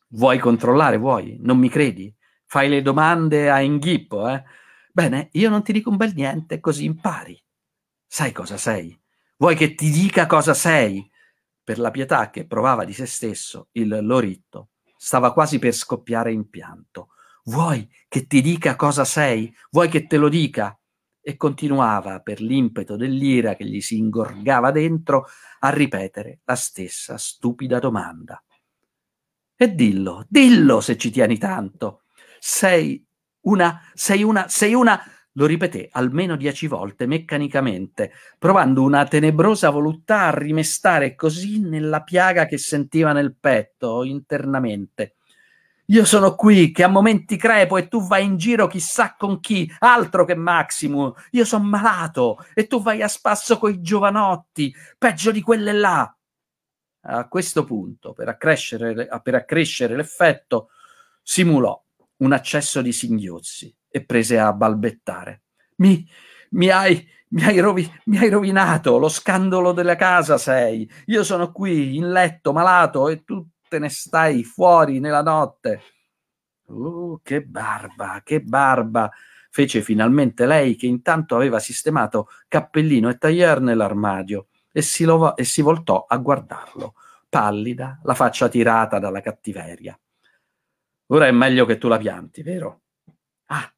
Vuoi 0.09 0.39
controllare? 0.39 0.99
Vuoi? 0.99 1.39
Non 1.41 1.59
mi 1.59 1.71
credi? 1.71 2.15
Fai 2.45 2.69
le 2.69 2.83
domande 2.83 3.51
a 3.51 3.61
inghippo, 3.61 4.29
eh? 4.29 4.45
Bene, 4.97 5.29
io 5.33 5.51
non 5.51 5.63
ti 5.63 5.75
dico 5.75 5.91
un 5.91 5.99
bel 5.99 6.15
niente, 6.15 6.59
così 6.59 6.87
impari. 6.87 7.39
Sai 8.07 8.33
cosa 8.33 8.57
sei? 8.57 8.99
Vuoi 9.37 9.55
che 9.55 9.75
ti 9.75 9.91
dica 9.91 10.25
cosa 10.25 10.55
sei? 10.55 11.07
Per 11.63 11.79
la 11.79 11.91
pietà 11.91 12.31
che 12.31 12.47
provava 12.47 12.83
di 12.87 12.95
se 12.95 13.05
stesso, 13.05 13.69
il 13.73 13.99
Loritto 14.01 14.71
stava 14.97 15.35
quasi 15.35 15.59
per 15.59 15.75
scoppiare 15.75 16.33
in 16.33 16.49
pianto. 16.49 17.09
Vuoi 17.45 17.87
che 18.09 18.27
ti 18.27 18.41
dica 18.41 18.75
cosa 18.75 19.05
sei? 19.05 19.55
Vuoi 19.71 19.91
che 19.91 20.07
te 20.07 20.17
lo 20.17 20.31
dica? 20.31 20.75
E 21.21 21.37
continuava, 21.37 22.21
per 22.21 22.41
l'impeto 22.41 22.97
dell'ira 22.97 23.55
che 23.55 23.67
gli 23.67 23.83
si 23.83 23.99
ingorgava 23.99 24.71
dentro, 24.71 25.27
a 25.59 25.69
ripetere 25.69 26.41
la 26.45 26.55
stessa 26.55 27.19
stupida 27.19 27.79
domanda. 27.79 28.43
E 29.55 29.75
dillo, 29.75 30.25
dillo 30.27 30.81
se 30.81 30.97
ci 30.97 31.11
tieni 31.11 31.37
tanto. 31.37 32.05
Sei 32.39 33.06
una, 33.47 33.81
sei 33.95 34.23
una, 34.23 34.49
sei 34.49 34.75
una, 34.75 35.01
lo 35.33 35.47
ripeté 35.47 35.89
almeno 35.93 36.37
dieci 36.37 36.67
volte 36.67 37.07
meccanicamente, 37.07 38.13
provando 38.39 38.83
una 38.83 39.05
tenebrosa 39.07 39.71
voluttà 39.71 40.27
a 40.27 40.39
rimestare 40.39 41.15
così 41.15 41.61
nella 41.61 42.03
piaga 42.03 42.47
che 42.47 42.59
sentiva 42.59 43.13
nel 43.13 43.35
petto 43.35 44.03
internamente. 44.05 45.17
Io 45.91 46.05
sono 46.05 46.35
qui 46.35 46.73
che 46.73 46.83
a 46.83 46.89
momenti 46.89 47.37
crepo 47.37 47.77
e 47.77 47.87
tu 47.87 48.05
vai 48.05 48.25
in 48.25 48.37
giro 48.37 48.67
chissà 48.67 49.15
con 49.17 49.39
chi, 49.39 49.73
altro 49.79 50.25
che 50.25 50.35
Maximo. 50.35 51.15
Io 51.33 51.45
sono 51.45 51.65
malato 51.65 52.45
e 52.55 52.67
tu 52.67 52.83
vai 52.83 53.03
a 53.03 53.09
spasso 53.09 53.57
coi 53.57 53.81
giovanotti, 53.81 54.75
peggio 54.99 55.31
di 55.31 55.43
quelle 55.43 55.73
là. 55.73 56.13
A 57.09 57.29
questo 57.29 57.63
punto, 57.63 58.13
per 58.15 58.29
accrescere, 58.29 59.09
per 59.23 59.35
accrescere 59.37 59.95
l'effetto, 59.95 60.71
simulò 61.23 61.81
un 62.19 62.33
accesso 62.33 62.83
di 62.83 62.93
singhiozzi 62.93 63.75
e 63.89 64.05
prese 64.05 64.39
a 64.39 64.53
balbettare. 64.53 65.43
Mi, 65.77 66.07
mi, 66.51 66.69
hai, 66.69 67.07
mi, 67.29 67.45
hai 67.45 67.59
rovi, 67.59 67.91
mi 68.07 68.19
hai 68.19 68.29
rovinato, 68.29 68.99
lo 68.99 69.09
scandalo 69.09 69.73
della 69.73 69.97
casa 69.97 70.39
sei. 70.39 70.91
Io 71.07 71.25
sono 71.25 71.53
qui 71.53 71.97
in 71.97 72.11
letto 72.11 72.53
malato 72.53 73.09
e 73.09 73.25
tu 73.25 73.47
te 73.69 73.79
ne 73.79 73.89
stai 73.89 74.45
fuori 74.45 75.01
nella 75.01 75.23
notte. 75.23 75.83
Oh, 76.69 77.21
che 77.23 77.43
barba, 77.43 78.21
che 78.25 78.41
barba! 78.41 79.11
fece 79.57 79.81
finalmente 79.81 80.45
lei, 80.45 80.77
che 80.77 80.85
intanto 80.85 81.35
aveva 81.35 81.59
sistemato 81.59 82.29
cappellino 82.47 83.09
e 83.09 83.17
tailleur 83.17 83.63
nell'armadio, 83.63 84.49
e 84.71 84.83
si, 84.83 85.05
lo, 85.05 85.35
e 85.35 85.45
si 85.45 85.63
voltò 85.63 86.05
a 86.07 86.19
guardarlo, 86.19 86.93
pallida, 87.27 87.99
la 88.03 88.13
faccia 88.13 88.51
tirata 88.51 88.99
dalla 88.99 89.23
cattiveria. 89.23 89.99
Ora 91.09 91.27
è 91.27 91.31
meglio 91.31 91.67
che 91.67 91.79
tu 91.79 91.87
la 91.89 91.99
pianti, 91.99 92.43
vero? 92.43 92.83
Ah, 93.47 93.73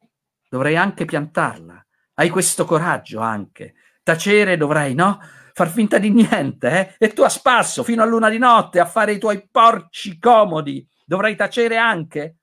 dovrei 0.49 0.75
anche 0.75 1.05
piantarla. 1.05 1.85
Hai 2.15 2.29
questo 2.29 2.65
coraggio 2.65 3.19
anche. 3.19 3.75
Tacere 4.01 4.57
dovrai, 4.57 4.95
no? 4.95 5.19
Far 5.53 5.69
finta 5.69 5.99
di 5.99 6.09
niente, 6.09 6.69
eh? 6.69 7.05
E 7.05 7.13
tu 7.13 7.21
a 7.21 7.29
spasso, 7.29 7.83
fino 7.83 8.01
a 8.01 8.05
luna 8.05 8.29
di 8.29 8.37
notte, 8.37 8.79
a 8.79 8.85
fare 8.85 9.13
i 9.13 9.19
tuoi 9.19 9.47
porci 9.49 10.17
comodi. 10.17 10.87
Dovrai 11.05 11.35
tacere 11.35 11.77
anche? 11.77 12.37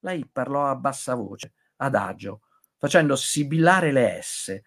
Lei 0.00 0.28
parlò 0.30 0.66
a 0.66 0.74
bassa 0.74 1.14
voce, 1.14 1.54
adagio, 1.76 2.42
facendo 2.78 3.14
sibillare 3.14 3.92
le 3.92 4.20
S. 4.22 4.60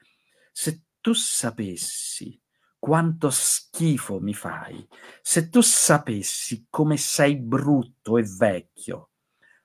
Se 0.52 0.84
tu 1.02 1.14
sapessi 1.14 2.42
quanto 2.78 3.30
schifo 3.30 4.20
mi 4.20 4.34
fai, 4.34 4.88
se 5.22 5.50
tu 5.50 5.62
sapessi 5.62 6.68
come 6.70 6.98
sei 6.98 7.38
brutto 7.38 8.18
e 8.18 8.24
vecchio, 8.24 9.09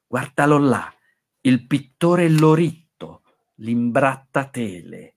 Guardalo 0.07 0.59
là, 0.59 0.93
il 1.43 1.67
pittore 1.67 2.29
Loritto, 2.29 3.23
l'imbrattaatele. 3.57 5.17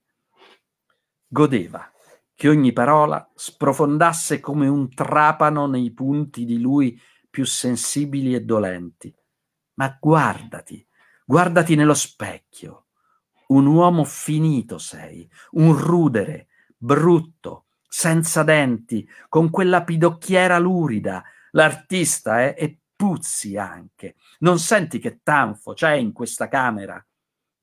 Godeva 1.26 1.90
che 2.34 2.48
ogni 2.48 2.72
parola 2.72 3.28
sprofondasse 3.34 4.38
come 4.38 4.68
un 4.68 4.94
trapano 4.94 5.66
nei 5.66 5.90
punti 5.92 6.44
di 6.44 6.60
lui 6.60 7.00
più 7.28 7.44
sensibili 7.44 8.34
e 8.34 8.42
dolenti. 8.42 9.12
Ma 9.74 9.96
guardati, 10.00 10.86
guardati 11.24 11.74
nello 11.74 11.94
specchio. 11.94 12.86
Un 13.48 13.66
uomo 13.66 14.04
finito 14.04 14.78
sei, 14.78 15.28
un 15.52 15.76
rudere, 15.76 16.48
brutto, 16.76 17.66
senza 17.88 18.42
denti, 18.44 19.08
con 19.28 19.50
quella 19.50 19.82
pidocchiera 19.82 20.58
lurida. 20.58 21.24
L'artista 21.52 22.44
eh, 22.44 22.54
è 22.54 22.77
puzzi 22.98 23.56
anche. 23.56 24.16
Non 24.40 24.58
senti 24.58 24.98
che 24.98 25.20
tanfo 25.22 25.72
c'è 25.72 25.92
in 25.92 26.12
questa 26.12 26.48
camera? 26.48 27.00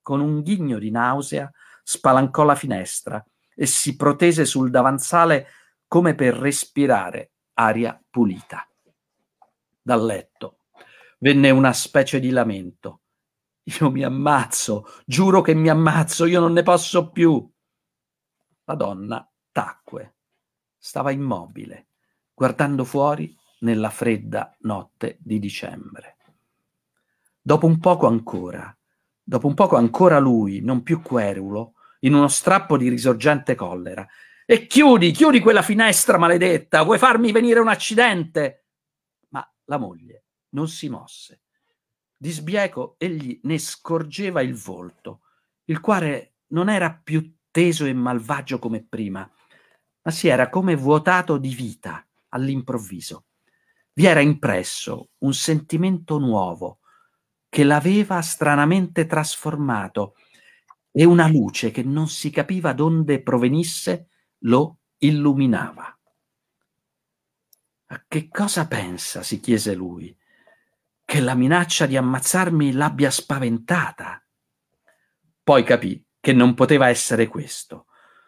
Con 0.02 0.22
un 0.22 0.42
ghigno 0.42 0.80
di 0.80 0.90
nausea 0.90 1.52
spalancò 1.84 2.46
la 2.46 2.56
finestra 2.56 3.22
e 3.54 3.66
si 3.66 3.98
protese 3.98 4.46
sul 4.46 4.70
davanzale 4.70 5.48
come 5.90 6.16
per 6.16 6.36
respirare 6.36 7.34
aria 7.56 8.02
pulita. 8.10 8.66
Dal 9.82 10.06
letto 10.06 10.60
venne 11.20 11.50
una 11.50 11.74
specie 11.74 12.22
di 12.22 12.30
lamento. 12.30 13.02
Io 13.64 13.92
mi 13.92 14.04
ammazzo, 14.04 14.86
giuro 15.06 15.42
che 15.42 15.54
mi 15.54 15.68
ammazzo, 15.68 16.26
io 16.26 16.40
non 16.40 16.54
ne 16.54 16.64
posso 16.64 17.12
più. 17.12 17.52
La 18.64 18.76
donna 18.76 19.30
tacque, 19.52 20.16
stava 20.78 21.12
immobile, 21.12 21.88
guardando 22.34 22.86
fuori 22.86 23.36
nella 23.60 23.90
fredda 23.90 24.56
notte 24.62 25.18
di 25.20 25.40
dicembre. 25.40 26.18
Dopo 27.42 27.66
un 27.66 27.80
poco 27.80 28.08
ancora, 28.08 28.76
dopo 29.22 29.48
un 29.48 29.54
poco 29.54 29.76
ancora 29.76 30.20
lui, 30.20 30.62
non 30.62 30.84
più 30.84 31.02
querulo, 31.02 31.74
in 32.00 32.14
uno 32.14 32.28
strappo 32.28 32.78
di 32.78 32.90
risorgente 32.90 33.56
collera. 33.56 34.06
E 34.46 34.68
chiudi, 34.68 35.12
chiudi 35.12 35.40
quella 35.40 35.62
finestra 35.62 36.18
maledetta, 36.18 36.84
vuoi 36.84 36.98
farmi 36.98 37.32
venire 37.32 37.60
un 37.60 37.68
accidente? 37.68 38.66
Ma 39.30 39.48
la 39.66 39.78
moglie 39.78 40.26
non 40.50 40.68
si 40.68 40.90
mosse. 40.90 41.42
Di 42.18 42.32
sbieco 42.32 42.96
egli 42.98 43.40
ne 43.44 43.58
scorgeva 43.58 44.42
il 44.42 44.56
volto, 44.56 45.22
il 45.66 45.80
quale 45.80 46.36
non 46.48 46.70
era 46.70 46.94
più 46.94 47.38
teso 47.52 47.86
e 47.86 47.94
malvagio 47.94 48.60
come 48.60 48.84
prima, 48.84 49.30
ma 50.02 50.12
si 50.12 50.28
era 50.28 50.50
come 50.50 50.76
vuotato 50.76 51.38
di 51.38 51.54
vita 51.54 52.06
all'improvviso. 52.30 53.26
Vi 53.98 54.06
era 54.06 54.20
impresso 54.20 55.12
un 55.20 55.34
sentimento 55.34 56.18
nuovo 56.18 56.80
che 57.48 57.64
l'aveva 57.64 58.22
stranamente 58.22 59.06
trasformato 59.06 60.16
e 60.92 61.06
una 61.06 61.30
luce 61.30 61.72
che 61.72 61.82
non 61.82 62.10
si 62.10 62.30
capiva 62.30 62.74
d'onde 62.74 63.24
provenisse 63.24 64.10
lo 64.40 64.80
illuminava. 64.98 65.98
A 67.86 68.04
che 68.06 68.28
cosa 68.28 68.68
pensa? 68.68 69.24
si 69.24 69.40
chiese 69.40 69.74
lui 69.74 70.14
che 71.06 71.22
la 71.22 71.34
minaccia 71.34 71.86
di 71.86 71.96
ammazzarmi 71.96 72.74
l'abbia 72.74 73.10
spaventata. 73.10 74.22
Poi 75.42 75.64
capì 75.64 76.04
che 76.20 76.34
non 76.34 76.54
poteva 76.54 76.90
essere 76.90 77.28
questo. 77.28 77.86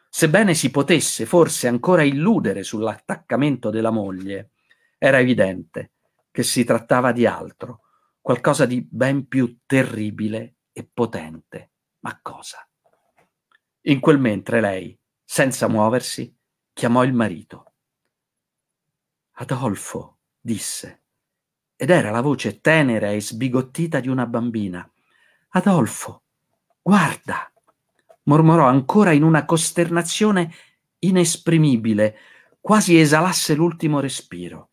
Sebbene 0.09 0.53
si 0.53 0.71
potesse 0.71 1.25
forse 1.25 1.67
ancora 1.67 2.03
illudere 2.03 2.63
sull'attaccamento 2.63 3.69
della 3.69 3.91
moglie, 3.91 4.51
era 4.97 5.19
evidente 5.19 5.93
che 6.31 6.43
si 6.43 6.63
trattava 6.63 7.11
di 7.11 7.25
altro, 7.25 7.81
qualcosa 8.21 8.65
di 8.65 8.81
ben 8.81 9.27
più 9.27 9.59
terribile 9.65 10.57
e 10.71 10.87
potente. 10.91 11.71
Ma 11.99 12.19
cosa? 12.21 12.67
In 13.81 13.99
quel 13.99 14.19
mentre 14.19 14.61
lei, 14.61 14.97
senza 15.23 15.67
muoversi, 15.67 16.35
chiamò 16.73 17.03
il 17.03 17.13
marito. 17.13 17.73
Adolfo, 19.39 20.19
disse, 20.39 21.03
ed 21.75 21.89
era 21.89 22.09
la 22.09 22.21
voce 22.21 22.59
tenera 22.59 23.11
e 23.11 23.21
sbigottita 23.21 23.99
di 23.99 24.07
una 24.09 24.25
bambina. 24.25 24.89
Adolfo, 25.49 26.23
guarda, 26.81 27.51
mormorò 28.23 28.65
ancora 28.67 29.11
in 29.11 29.23
una 29.23 29.45
costernazione 29.45 30.53
inesprimibile, 30.99 32.17
quasi 32.59 32.99
esalasse 32.99 33.53
l'ultimo 33.53 33.99
respiro. 33.99 34.66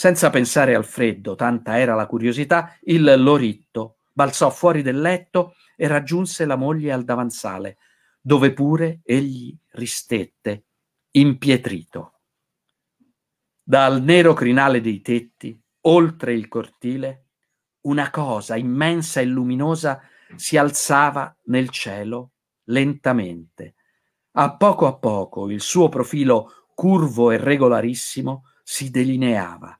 Senza 0.00 0.30
pensare 0.30 0.76
al 0.76 0.84
freddo, 0.84 1.34
tanta 1.34 1.76
era 1.76 1.96
la 1.96 2.06
curiosità, 2.06 2.78
il 2.82 3.02
loritto 3.20 3.96
balzò 4.12 4.48
fuori 4.48 4.80
del 4.80 5.00
letto 5.00 5.56
e 5.74 5.88
raggiunse 5.88 6.44
la 6.44 6.54
moglie 6.54 6.92
al 6.92 7.02
davanzale, 7.02 7.78
dove 8.20 8.52
pure 8.52 9.00
egli 9.02 9.52
ristette, 9.70 10.66
impietrito. 11.10 12.20
Dal 13.60 14.00
nero 14.00 14.34
crinale 14.34 14.80
dei 14.80 15.00
tetti 15.00 15.60
oltre 15.80 16.32
il 16.32 16.46
cortile, 16.46 17.30
una 17.86 18.08
cosa 18.10 18.54
immensa 18.54 19.20
e 19.20 19.24
luminosa 19.24 20.00
si 20.36 20.56
alzava 20.56 21.36
nel 21.46 21.70
cielo 21.70 22.34
lentamente. 22.66 23.74
A 24.34 24.56
poco 24.56 24.86
a 24.86 24.96
poco 24.96 25.50
il 25.50 25.60
suo 25.60 25.88
profilo 25.88 26.68
curvo 26.72 27.32
e 27.32 27.36
regolarissimo 27.36 28.44
si 28.62 28.90
delineava, 28.90 29.76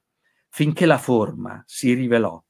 finché 0.59 0.87
la 0.87 0.99
forma 0.99 1.62
si 1.68 1.94
rivelò. 1.94 2.42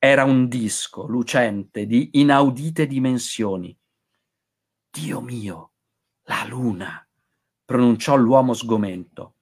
Era 0.00 0.24
un 0.24 0.48
disco 0.48 1.06
lucente 1.06 1.86
di 1.86 2.10
inaudite 2.14 2.88
dimensioni. 2.88 3.78
Dio 4.90 5.20
mio, 5.20 5.74
la 6.24 6.44
luna, 6.48 7.08
pronunciò 7.64 8.16
l'uomo 8.16 8.52
sgomento. 8.52 9.36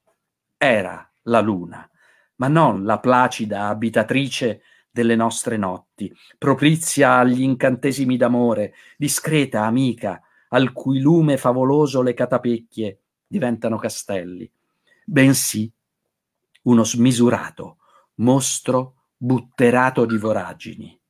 Era 0.58 1.10
la 1.22 1.40
luna 1.40 1.90
ma 2.36 2.48
non 2.48 2.84
la 2.84 3.00
placida 3.00 3.68
abitatrice 3.68 4.62
delle 4.90 5.16
nostre 5.16 5.56
notti, 5.56 6.14
propizia 6.36 7.20
agli 7.20 7.40
incantesimi 7.40 8.18
d'amore, 8.18 8.74
discreta 8.98 9.64
amica, 9.64 10.20
al 10.48 10.72
cui 10.72 11.00
lume 11.00 11.38
favoloso 11.38 12.02
le 12.02 12.12
catapecchie 12.12 13.00
diventano 13.26 13.78
castelli, 13.78 14.50
bensì 15.06 15.72
uno 16.62 16.84
smisurato 16.84 17.78
mostro 18.16 19.06
butterato 19.16 20.04
di 20.04 20.16
voragini. 20.16 21.00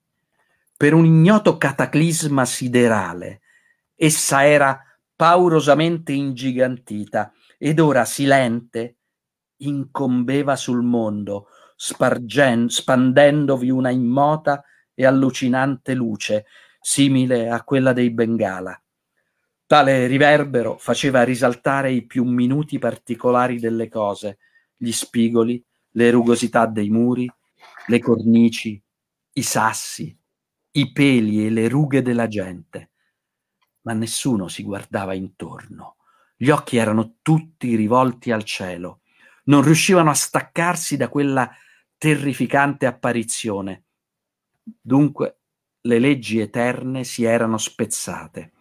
Per 0.76 0.94
un 0.94 1.04
ignoto 1.04 1.56
cataclisma 1.58 2.44
siderale, 2.44 3.40
essa 3.94 4.44
era 4.44 4.80
paurosamente 5.14 6.12
ingigantita 6.12 7.32
ed 7.58 7.78
ora 7.78 8.04
silente 8.04 8.96
incombeva 9.58 10.56
sul 10.56 10.82
mondo, 10.82 11.46
spargen- 11.76 12.68
spandendovi 12.68 13.70
una 13.70 13.90
immota 13.90 14.64
e 14.94 15.06
allucinante 15.06 15.94
luce, 15.94 16.46
simile 16.80 17.48
a 17.48 17.62
quella 17.62 17.92
dei 17.92 18.10
Bengala. 18.10 18.76
Tale 19.64 20.06
riverbero 20.06 20.76
faceva 20.76 21.22
risaltare 21.22 21.92
i 21.92 22.04
più 22.04 22.24
minuti 22.24 22.78
particolari 22.78 23.60
delle 23.60 23.88
cose, 23.88 24.38
gli 24.82 24.90
spigoli, 24.90 25.64
le 25.92 26.10
rugosità 26.10 26.66
dei 26.66 26.90
muri, 26.90 27.30
le 27.86 27.98
cornici, 28.00 28.82
i 29.34 29.42
sassi, 29.42 30.18
i 30.72 30.90
peli 30.90 31.46
e 31.46 31.50
le 31.50 31.68
rughe 31.68 32.02
della 32.02 32.26
gente. 32.26 32.90
Ma 33.82 33.92
nessuno 33.92 34.48
si 34.48 34.64
guardava 34.64 35.14
intorno. 35.14 35.98
Gli 36.36 36.50
occhi 36.50 36.78
erano 36.78 37.18
tutti 37.22 37.76
rivolti 37.76 38.32
al 38.32 38.42
cielo 38.42 39.02
non 39.44 39.62
riuscivano 39.62 40.10
a 40.10 40.14
staccarsi 40.14 40.96
da 40.96 41.08
quella 41.08 41.50
terrificante 41.96 42.86
apparizione. 42.86 43.84
Dunque 44.62 45.38
le 45.82 45.98
leggi 45.98 46.38
eterne 46.38 47.04
si 47.04 47.24
erano 47.24 47.58
spezzate. 47.58 48.52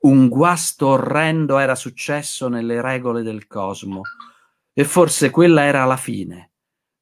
Un 0.00 0.28
guasto 0.28 0.88
orrendo 0.88 1.58
era 1.58 1.74
successo 1.74 2.48
nelle 2.48 2.80
regole 2.80 3.22
del 3.22 3.46
cosmo 3.46 4.02
e 4.72 4.84
forse 4.84 5.30
quella 5.30 5.64
era 5.64 5.84
la 5.84 5.96
fine. 5.96 6.50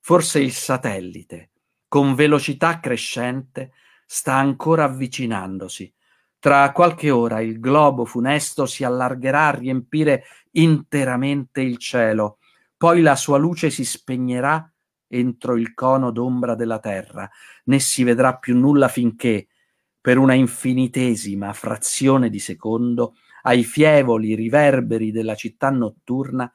Forse 0.01 0.41
il 0.41 0.53
satellite, 0.53 1.51
con 1.89 2.15
velocità 2.15 2.81
crescente, 2.81 3.73
sta 4.07 4.35
ancora 4.35 4.85
avvicinandosi. 4.85 5.93
Tra 6.39 6.73
qualche 6.73 7.11
ora 7.11 7.41
il 7.41 7.61
globo 7.61 8.05
funesto 8.05 8.67
si 8.67 8.83
allargherà 8.83 9.49
a 9.49 9.55
riempire 9.55 10.25
interamente 10.53 11.61
il 11.61 11.77
cielo 11.77 12.39
poi 12.81 13.03
la 13.03 13.15
sua 13.15 13.37
luce 13.37 13.69
si 13.69 13.85
spegnerà 13.85 14.73
entro 15.07 15.59
il 15.59 15.75
cono 15.75 16.11
d'ombra 16.11 16.55
della 16.55 16.79
terra, 16.79 17.29
né 17.65 17.79
si 17.79 18.05
vedrà 18.05 18.39
più 18.39 18.57
nulla 18.57 18.89
finché, 18.89 19.49
per 20.01 20.17
una 20.17 20.33
infinitesima 20.33 21.53
frazione 21.53 22.31
di 22.31 22.39
secondo, 22.39 23.17
ai 23.43 23.65
fievoli 23.65 24.35
riverberi 24.35 25.11
della 25.11 25.35
città 25.35 25.69
notturna 25.69 26.51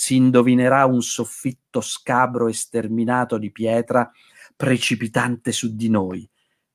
si 0.00 0.14
indovinerà 0.14 0.84
un 0.84 1.02
soffitto 1.02 1.80
scabro 1.80 2.46
e 2.46 2.52
sterminato 2.52 3.36
di 3.36 3.50
pietra 3.50 4.08
precipitante 4.54 5.50
su 5.50 5.74
di 5.74 5.90
noi, 5.90 6.22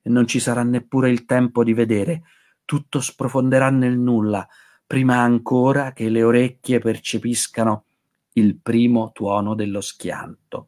e 0.02 0.10
non 0.10 0.28
ci 0.28 0.42
sarà 0.42 0.62
neppure 0.64 1.10
il 1.10 1.24
tempo 1.24 1.64
di 1.64 1.74
vedere, 1.74 2.24
tutto 2.66 3.00
sprofonderà 3.00 3.70
nel 3.70 3.98
nulla, 3.98 4.46
prima 4.86 5.20
ancora 5.20 5.94
che 5.94 6.10
le 6.10 6.22
orecchie 6.22 6.80
percepiscano 6.80 7.86
il 8.34 8.60
primo 8.62 9.14
tuono 9.14 9.56
dello 9.56 9.80
schianto. 9.80 10.68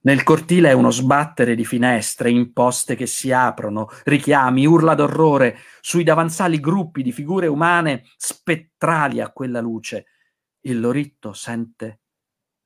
Nel 0.00 0.22
cortile 0.22 0.70
è 0.70 0.72
uno 0.72 0.90
sbattere 0.90 1.54
di 1.54 1.66
finestre, 1.66 2.30
imposte 2.30 2.96
che 2.96 3.06
si 3.06 3.32
aprono, 3.32 3.90
richiami, 4.04 4.64
urla 4.64 4.94
d'orrore, 4.94 5.58
sui 5.82 6.04
davanzali 6.04 6.58
gruppi 6.58 7.02
di 7.02 7.12
figure 7.12 7.48
umane 7.48 8.04
spettrali 8.16 9.20
a 9.20 9.28
quella 9.28 9.60
luce. 9.60 10.06
Il 10.66 10.80
loritto 10.80 11.34
sente 11.34 12.00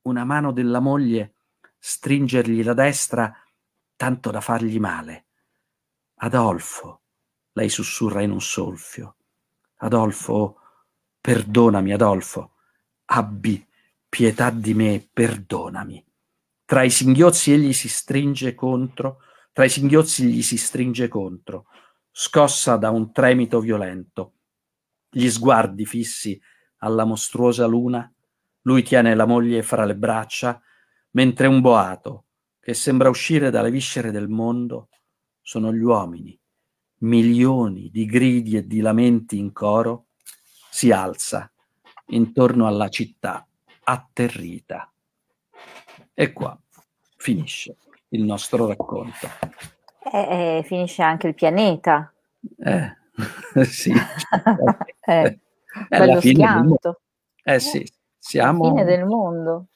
una 0.03 0.23
mano 0.23 0.53
della 0.53 0.79
moglie 0.79 1.33
stringergli 1.77 2.63
la 2.63 2.73
destra 2.73 3.33
tanto 3.97 4.31
da 4.31 4.39
fargli 4.39 4.79
male. 4.79 5.25
Adolfo, 6.21 7.01
lei 7.53 7.67
sussurra 7.67 8.21
in 8.21 8.31
un 8.31 8.39
solfio. 8.39 9.17
Adolfo, 9.77 10.59
perdonami, 11.19 11.91
Adolfo 11.91 12.53
abbi 13.11 13.65
pietà 14.07 14.49
di 14.49 14.73
me, 14.73 15.07
perdonami. 15.11 16.05
Tra 16.63 16.83
i 16.83 16.89
singhiozzi 16.89 17.51
egli 17.51 17.73
si 17.73 17.89
stringe 17.89 18.55
contro, 18.55 19.23
tra 19.51 19.65
i 19.65 19.69
singhiozzi 19.69 20.25
gli 20.25 20.41
si 20.41 20.57
stringe 20.57 21.09
contro, 21.09 21.65
scossa 22.11 22.77
da 22.77 22.91
un 22.91 23.11
tremito 23.11 23.59
violento. 23.59 24.35
Gli 25.09 25.29
sguardi 25.29 25.85
fissi 25.85 26.39
alla 26.79 27.05
mostruosa 27.05 27.65
luna, 27.65 28.11
lui 28.63 28.83
tiene 28.83 29.15
la 29.15 29.25
moglie 29.25 29.63
fra 29.63 29.85
le 29.85 29.95
braccia, 29.95 30.61
mentre 31.11 31.47
un 31.47 31.61
boato, 31.61 32.25
che 32.59 32.73
sembra 32.73 33.09
uscire 33.09 33.49
dalle 33.49 33.71
viscere 33.71 34.11
del 34.11 34.27
mondo, 34.27 34.89
sono 35.41 35.73
gli 35.73 35.81
uomini, 35.81 36.37
milioni 36.99 37.89
di 37.89 38.05
gridi 38.05 38.57
e 38.57 38.67
di 38.67 38.81
lamenti 38.81 39.37
in 39.37 39.51
coro, 39.51 40.07
si 40.69 40.91
alza 40.91 41.51
intorno 42.07 42.67
alla 42.67 42.89
città 42.89 43.45
atterrita. 43.83 44.91
E 46.13 46.33
qua 46.33 46.57
finisce 47.17 47.77
il 48.09 48.23
nostro 48.23 48.67
racconto. 48.67 49.27
E, 50.11 50.57
e 50.59 50.63
finisce 50.65 51.01
anche 51.01 51.27
il 51.27 51.35
pianeta. 51.35 52.13
Eh, 52.57 52.95
sì. 53.65 53.93
eh, 55.05 55.39
è 55.87 56.05
la 56.05 56.19
fine 56.19 56.33
schianto. 56.33 57.01
Eh 57.43 57.59
sì, 57.59 57.85
siamo... 58.17 58.65
La 58.65 58.69
fine 58.69 58.83
del 58.85 59.05
mondo. 59.05 59.67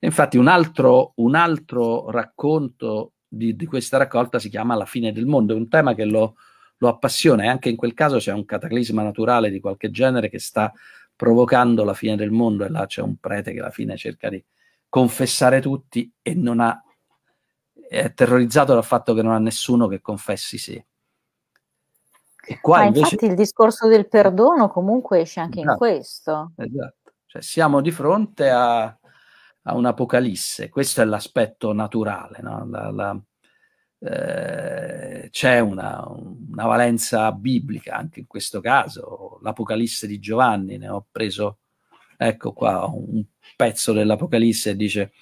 Infatti 0.00 0.36
un 0.36 0.48
altro, 0.48 1.12
un 1.16 1.34
altro 1.34 2.10
racconto 2.10 3.12
di, 3.26 3.56
di, 3.56 3.66
questa 3.66 3.96
raccolta 3.96 4.38
si 4.38 4.48
chiama 4.48 4.76
La 4.76 4.84
fine 4.86 5.12
del 5.12 5.26
mondo, 5.26 5.54
è 5.54 5.56
un 5.56 5.68
tema 5.68 5.94
che 5.94 6.04
lo, 6.04 6.36
lo 6.78 6.88
appassiona 6.88 7.44
e 7.44 7.48
anche 7.48 7.68
in 7.68 7.76
quel 7.76 7.94
caso 7.94 8.18
c'è 8.18 8.32
un 8.32 8.44
cataclisma 8.44 9.02
naturale 9.02 9.50
di 9.50 9.60
qualche 9.60 9.90
genere 9.90 10.28
che 10.28 10.38
sta 10.38 10.72
provocando 11.16 11.82
la 11.82 11.94
fine 11.94 12.14
del 12.14 12.30
mondo 12.30 12.64
e 12.64 12.68
là 12.68 12.86
c'è 12.86 13.02
un 13.02 13.16
prete 13.16 13.52
che 13.52 13.58
alla 13.58 13.70
fine 13.70 13.96
cerca 13.96 14.28
di 14.28 14.42
confessare 14.88 15.60
tutti 15.60 16.10
e 16.22 16.34
non 16.34 16.60
ha 16.60 16.80
è 17.88 18.12
terrorizzato 18.12 18.74
dal 18.74 18.84
fatto 18.84 19.14
che 19.14 19.22
non 19.22 19.32
ha 19.32 19.38
nessuno 19.38 19.88
che 19.88 20.00
confessi 20.00 20.58
sé. 20.58 20.86
E 22.48 22.60
qua 22.60 22.78
Ma 22.78 22.84
invece... 22.84 23.14
infatti 23.14 23.26
il 23.26 23.34
discorso 23.34 23.88
del 23.88 24.08
perdono 24.08 24.68
comunque 24.68 25.20
esce 25.20 25.40
anche 25.40 25.60
esatto, 25.60 25.72
in 25.72 25.76
questo. 25.76 26.52
Esatto, 26.56 27.12
cioè 27.26 27.42
siamo 27.42 27.82
di 27.82 27.90
fronte 27.90 28.48
a, 28.48 28.84
a 28.84 29.74
un'apocalisse, 29.74 30.70
questo 30.70 31.02
è 31.02 31.04
l'aspetto 31.04 31.74
naturale, 31.74 32.38
no? 32.40 32.66
la, 32.70 32.90
la, 32.90 33.20
eh, 34.00 35.28
c'è 35.30 35.58
una, 35.58 36.02
una, 36.08 36.64
valenza 36.64 37.32
biblica 37.32 37.96
anche 37.96 38.20
in 38.20 38.26
questo 38.26 38.60
caso, 38.60 39.38
l'Apocalisse 39.42 40.06
di 40.06 40.18
Giovanni, 40.18 40.78
ne 40.78 40.88
ho 40.88 41.06
preso, 41.10 41.58
ecco 42.16 42.54
qua, 42.54 42.86
un 42.86 43.22
pezzo 43.56 43.92
dell'Apocalisse, 43.92 44.74
dice, 44.74 45.12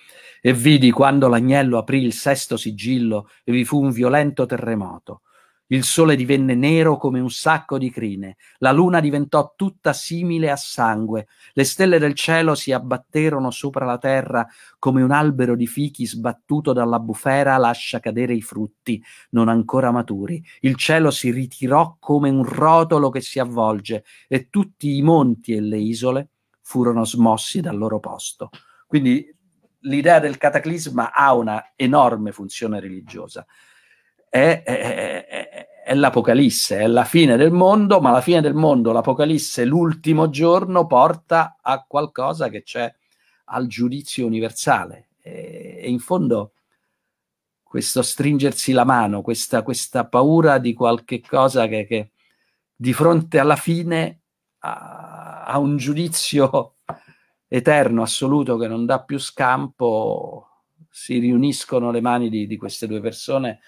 e 0.41 0.53
vidi 0.53 0.93
quando 0.93 1.27
l'agnello 1.27 1.79
aprì 1.79 2.05
il 2.05 2.13
sesto 2.13 2.57
sigillo 2.57 3.31
e 3.43 3.51
vi 3.51 3.65
fu 3.65 3.83
un 3.83 3.91
violento 3.91 4.47
terremoto. 4.47 5.23
Il 5.69 5.83
sole 5.83 6.15
divenne 6.15 6.55
nero 6.55 6.97
come 6.97 7.19
un 7.19 7.29
sacco 7.29 7.77
di 7.77 7.91
crine, 7.91 8.37
la 8.59 8.71
luna 8.71 9.01
diventò 9.01 9.55
tutta 9.57 9.93
simile 9.93 10.49
a 10.49 10.55
sangue, 10.55 11.27
le 11.55 11.65
stelle 11.65 11.99
del 11.99 12.15
cielo 12.15 12.55
si 12.55 12.71
abbatterono 12.71 13.51
sopra 13.51 13.85
la 13.85 13.99
terra 13.99 14.47
come 14.79 15.03
un 15.03 15.11
albero 15.11 15.57
di 15.57 15.67
fichi 15.67 16.07
sbattuto 16.07 16.73
dalla 16.73 17.01
bufera 17.01 17.57
lascia 17.57 17.99
cadere 17.99 18.35
i 18.35 18.43
frutti 18.43 19.03
non 19.31 19.49
ancora 19.49 19.91
maturi. 19.91 20.41
Il 20.61 20.77
cielo 20.77 21.11
si 21.11 21.33
ritirò 21.33 21.97
come 21.99 22.31
un 22.31 22.45
rotolo 22.45 23.11
che 23.11 23.21
si 23.21 23.41
avvolge 23.41 24.05
e 24.29 24.49
tutti 24.49 24.97
i 24.97 25.03
monti 25.03 25.53
e 25.53 25.61
le 25.61 25.79
isole 25.79 26.29
furono 26.61 27.05
smossi 27.05 27.61
dal 27.61 27.77
loro 27.77 27.99
posto. 27.99 28.51
Quindi 28.87 29.35
l'idea 29.81 30.21
del 30.21 30.37
cataclisma 30.37 31.13
ha 31.13 31.35
una 31.35 31.73
enorme 31.75 32.31
funzione 32.31 32.79
religiosa 32.79 33.45
è, 34.37 34.63
è, 34.63 35.27
è, 35.27 35.69
è, 35.85 35.95
l'Apocalisse, 35.95 36.79
è 36.79 36.87
la 36.87 37.05
fine 37.05 37.37
del 37.37 37.53
mondo, 37.53 38.01
ma 38.01 38.11
la 38.11 38.21
fine 38.21 38.43
del 38.43 38.55
mondo, 38.55 38.93
l'Apocalisse, 38.93 39.65
l'ultimo 39.65 40.29
giorno, 40.29 40.87
porta 40.87 41.57
a 41.63 41.85
qualcosa 41.87 42.49
che 42.49 42.63
c'è 42.63 42.93
al 43.45 43.67
giudizio 43.67 44.27
universale. 44.27 45.09
E, 45.23 45.81
e 45.83 45.89
in 45.89 45.99
fondo 45.99 46.53
questo 47.63 48.03
stringersi 48.03 48.73
la 48.73 48.85
mano, 48.85 49.23
questa, 49.23 49.63
questa 49.63 50.07
paura 50.07 50.59
di 50.59 50.75
qualche 50.75 51.21
cosa 51.21 51.67
che, 51.67 51.87
che 51.87 52.11
di 52.75 52.93
fronte 52.93 53.39
alla 53.39 53.57
fine 53.57 54.21
a, 54.61 55.59
un 55.59 55.77
giudizio 55.77 56.77
eterno, 57.49 58.03
assoluto, 58.03 58.57
che 58.57 58.67
non 58.67 58.85
dà 58.85 59.03
più 59.03 59.19
scampo, 59.19 60.49
si 60.91 61.19
riuniscono 61.19 61.91
le 61.91 62.01
mani 62.01 62.29
di, 62.29 62.47
di 62.47 62.57
queste 62.57 62.87
due 62.87 63.01
persone 63.01 63.61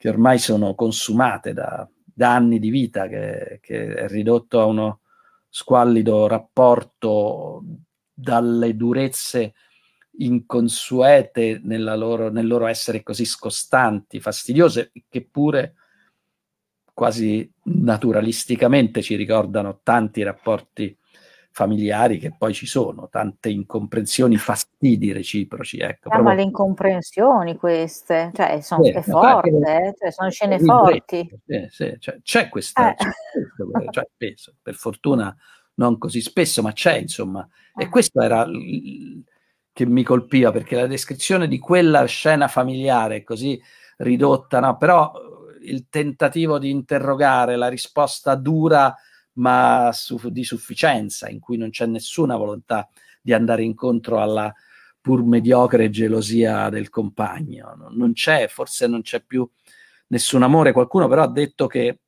che 0.00 0.08
ormai 0.08 0.38
sono 0.38 0.74
consumate 0.74 1.52
da, 1.52 1.86
da 2.02 2.34
anni 2.34 2.58
di 2.58 2.70
vita, 2.70 3.06
che, 3.06 3.58
che, 3.60 3.96
è 3.96 4.08
ridotto 4.08 4.58
a 4.58 4.64
uno 4.64 5.00
squallido 5.46 6.26
rapporto 6.26 7.62
dalle 8.10 8.74
durezze 8.76 9.52
inconsuete 10.12 11.60
loro, 11.62 12.30
nel 12.30 12.46
loro 12.46 12.64
essere 12.64 13.02
così 13.02 13.26
scostanti, 13.26 14.20
fastidiose, 14.20 14.90
che 15.06 15.28
pure 15.30 15.74
quasi 16.94 17.52
naturalisticamente 17.64 19.02
ci 19.02 19.16
ricordano 19.16 19.80
tanti 19.82 20.22
rapporti 20.22 20.96
familiari 21.52 22.18
che 22.18 22.32
poi 22.36 22.54
ci 22.54 22.66
sono, 22.66 23.08
tante 23.10 23.48
incomprensioni, 23.50 24.36
fastidi 24.36 25.12
reciproci. 25.12 25.78
Ecco, 25.78 26.08
ah, 26.10 26.22
ma 26.22 26.34
le 26.34 26.42
incomprensioni 26.42 27.56
queste, 27.56 28.30
cioè, 28.34 28.60
sono, 28.60 28.84
sì, 28.84 28.92
forte, 29.02 29.48
eh? 29.48 29.94
cioè, 29.98 30.10
sono 30.10 30.30
scene 30.30 30.58
forti. 30.58 31.28
Sì, 31.46 31.66
sì, 31.70 31.96
cioè, 31.98 32.20
c'è 32.22 32.48
questa, 32.48 32.92
eh. 32.92 32.96
c'è 32.96 33.10
questo, 33.70 33.90
cioè, 33.90 34.08
peso, 34.16 34.54
per 34.62 34.74
fortuna 34.74 35.34
non 35.74 35.98
così 35.98 36.20
spesso, 36.20 36.62
ma 36.62 36.72
c'è 36.72 36.96
insomma. 36.96 37.46
E 37.74 37.84
eh. 37.84 37.88
questo 37.88 38.20
era 38.20 38.44
l- 38.46 39.22
che 39.72 39.86
mi 39.86 40.02
colpiva, 40.02 40.50
perché 40.52 40.76
la 40.76 40.86
descrizione 40.86 41.48
di 41.48 41.58
quella 41.58 42.04
scena 42.04 42.48
familiare 42.48 43.24
così 43.24 43.60
ridotta, 43.98 44.60
no? 44.60 44.76
però 44.76 45.12
il 45.62 45.88
tentativo 45.88 46.58
di 46.58 46.70
interrogare 46.70 47.56
la 47.56 47.68
risposta 47.68 48.34
dura 48.34 48.94
ma 49.34 49.90
su, 49.92 50.18
di 50.30 50.44
sufficienza, 50.44 51.28
in 51.28 51.40
cui 51.40 51.56
non 51.56 51.70
c'è 51.70 51.86
nessuna 51.86 52.36
volontà 52.36 52.88
di 53.20 53.32
andare 53.32 53.62
incontro 53.62 54.20
alla 54.20 54.52
pur 55.00 55.24
mediocre 55.24 55.90
gelosia 55.90 56.68
del 56.68 56.90
compagno. 56.90 57.74
Non 57.90 58.12
c'è, 58.12 58.48
forse 58.48 58.86
non 58.86 59.02
c'è 59.02 59.22
più 59.22 59.48
nessun 60.08 60.42
amore. 60.42 60.72
Qualcuno 60.72 61.08
però 61.08 61.22
ha 61.22 61.30
detto 61.30 61.66
che, 61.66 62.00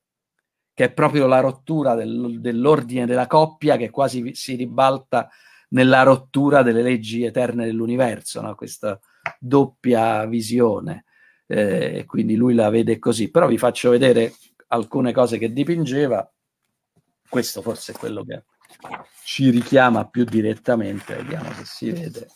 che 0.73 0.83
è 0.85 0.91
proprio 0.93 1.27
la 1.27 1.39
rottura 1.39 1.95
del, 1.95 2.39
dell'ordine 2.39 3.05
della 3.05 3.27
coppia 3.27 3.77
che 3.77 3.89
quasi 3.89 4.33
si 4.35 4.55
ribalta 4.55 5.29
nella 5.69 6.03
rottura 6.03 6.61
delle 6.61 6.83
leggi 6.83 7.23
eterne 7.23 7.65
dell'universo, 7.65 8.41
no? 8.41 8.55
questa 8.55 8.99
doppia 9.39 10.25
visione. 10.25 11.05
Eh, 11.45 12.05
quindi 12.07 12.35
lui 12.35 12.53
la 12.53 12.69
vede 12.69 12.99
così. 12.99 13.31
Però 13.31 13.47
vi 13.47 13.57
faccio 13.57 13.89
vedere 13.89 14.33
alcune 14.67 15.11
cose 15.11 15.37
che 15.37 15.51
dipingeva 15.51 16.27
questo 17.33 17.63
forse 17.63 17.93
è 17.93 17.95
quello 17.95 18.23
che 18.23 18.43
ci 19.23 19.49
richiama 19.49 20.07
più 20.07 20.23
direttamente, 20.23 21.15
vediamo 21.15 21.51
se 21.53 21.65
si 21.65 21.89
vede. 21.89 22.27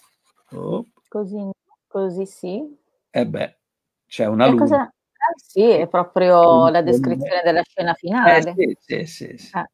Oh. 0.54 0.88
Così, 1.08 1.52
così 1.86 2.26
sì. 2.26 2.64
E 3.12 3.20
eh 3.20 3.28
beh, 3.28 3.58
c'è 4.08 4.26
una 4.26 4.48
luce. 4.48 4.64
Cosa... 4.64 4.82
Ah, 4.82 5.34
sì, 5.36 5.62
è 5.62 5.88
proprio 5.88 6.70
la 6.70 6.82
descrizione 6.82 7.42
della 7.44 7.62
scena 7.62 7.94
finale. 7.94 8.38
Eh, 8.40 8.54
sì, 8.56 8.78
sì, 8.80 9.06
sì, 9.06 9.38
sì. 9.38 9.50
Ah. 9.56 9.70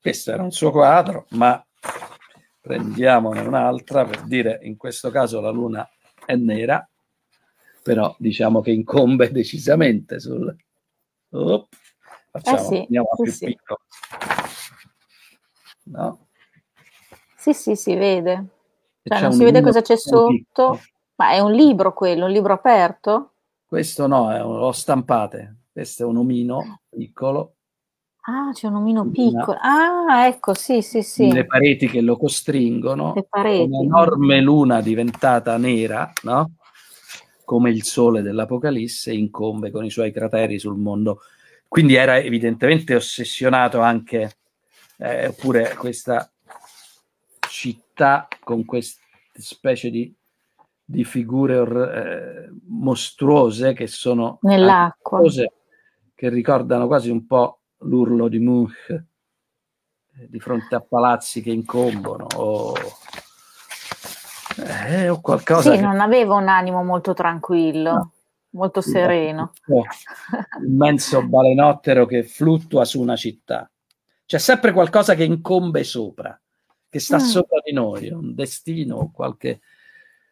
Questo 0.00 0.32
era 0.32 0.42
un 0.42 0.50
suo 0.50 0.70
quadro, 0.70 1.26
ma 1.32 1.62
prendiamone 2.62 3.40
un'altra 3.40 4.06
per 4.06 4.22
dire 4.22 4.60
in 4.62 4.78
questo 4.78 5.10
caso 5.10 5.42
la 5.42 5.50
luna 5.50 5.86
è 6.24 6.36
nera, 6.36 6.88
però 7.82 8.16
diciamo 8.18 8.62
che 8.62 8.70
incombe 8.70 9.30
decisamente 9.30 10.20
sul... 10.20 10.56
Oh, 11.32 11.68
facciamo, 12.30 12.56
eh 12.56 12.62
sì, 12.62 12.76
andiamo 12.78 13.08
a 13.10 13.22
più 13.22 13.30
sì. 13.30 13.44
piccolo. 13.44 13.80
No? 15.84 16.26
Sì, 17.36 17.52
sì, 17.52 17.76
si 17.76 17.94
vede. 17.94 18.46
Cioè, 19.02 19.20
non 19.20 19.32
si 19.32 19.44
vede 19.44 19.60
cosa 19.60 19.82
c'è 19.82 19.96
sotto. 19.96 20.28
Piccolo. 20.28 20.80
Ma 21.16 21.30
è 21.30 21.40
un 21.40 21.52
libro 21.52 21.92
quello, 21.92 22.24
un 22.24 22.32
libro 22.32 22.54
aperto? 22.54 23.32
Questo 23.66 24.06
no, 24.06 24.32
è 24.32 24.42
un, 24.42 24.58
lo 24.58 24.72
stampate. 24.72 25.56
Questo 25.70 26.02
è 26.02 26.06
un 26.06 26.16
omino 26.16 26.80
piccolo. 26.88 27.54
Ah, 28.26 28.50
c'è 28.52 28.68
un 28.68 28.76
omino 28.76 29.08
piccolo. 29.10 29.58
Ah, 29.60 30.26
ecco, 30.26 30.54
sì, 30.54 30.80
sì, 30.80 31.02
sì. 31.02 31.30
Le 31.30 31.44
pareti 31.44 31.88
che 31.88 32.00
lo 32.00 32.16
costringono. 32.16 33.12
Le 33.14 33.26
pareti. 33.28 33.70
Un'enorme 33.70 34.40
luna 34.40 34.80
diventata 34.80 35.56
nera, 35.58 36.10
no? 36.22 36.52
Come 37.44 37.70
il 37.70 37.84
sole 37.84 38.22
dell'Apocalisse 38.22 39.12
incombe 39.12 39.70
con 39.70 39.84
i 39.84 39.90
suoi 39.90 40.10
crateri 40.10 40.58
sul 40.58 40.78
mondo. 40.78 41.20
Quindi 41.68 41.94
era 41.94 42.16
evidentemente 42.18 42.94
ossessionato 42.94 43.80
anche 43.80 44.36
eh, 44.98 45.28
oppure 45.28 45.74
questa 45.76 46.30
città 47.48 48.28
con 48.42 48.64
queste 48.64 49.00
specie 49.34 49.90
di, 49.90 50.14
di 50.84 51.04
figure 51.04 52.46
eh, 52.48 52.52
mostruose 52.66 53.72
che 53.72 53.86
sono 53.86 54.38
nell'acqua, 54.42 55.20
che 56.14 56.28
ricordano 56.28 56.86
quasi 56.86 57.10
un 57.10 57.26
po' 57.26 57.60
l'urlo 57.78 58.28
di 58.28 58.38
Munch 58.38 58.90
eh, 58.90 60.28
di 60.28 60.40
fronte 60.40 60.74
a 60.74 60.80
palazzi 60.80 61.42
che 61.42 61.50
incombono 61.50 62.26
o, 62.36 62.74
eh, 64.88 65.08
o 65.08 65.20
qualcosa. 65.20 65.72
Sì, 65.72 65.76
che... 65.76 65.82
non 65.82 66.00
aveva 66.00 66.34
un 66.34 66.48
animo 66.48 66.82
molto 66.84 67.14
tranquillo. 67.14 67.92
No 67.92 68.12
molto 68.54 68.80
sereno. 68.80 69.52
Immenso 70.64 71.26
balenottero 71.26 72.06
che 72.06 72.22
fluttua 72.22 72.84
su 72.84 73.00
una 73.00 73.16
città. 73.16 73.68
C'è 74.26 74.38
sempre 74.38 74.72
qualcosa 74.72 75.14
che 75.14 75.24
incombe 75.24 75.84
sopra, 75.84 76.38
che 76.88 76.98
sta 76.98 77.16
mm. 77.16 77.20
sopra 77.20 77.60
di 77.64 77.72
noi, 77.72 78.10
un 78.10 78.34
destino, 78.34 79.10
qualche, 79.12 79.60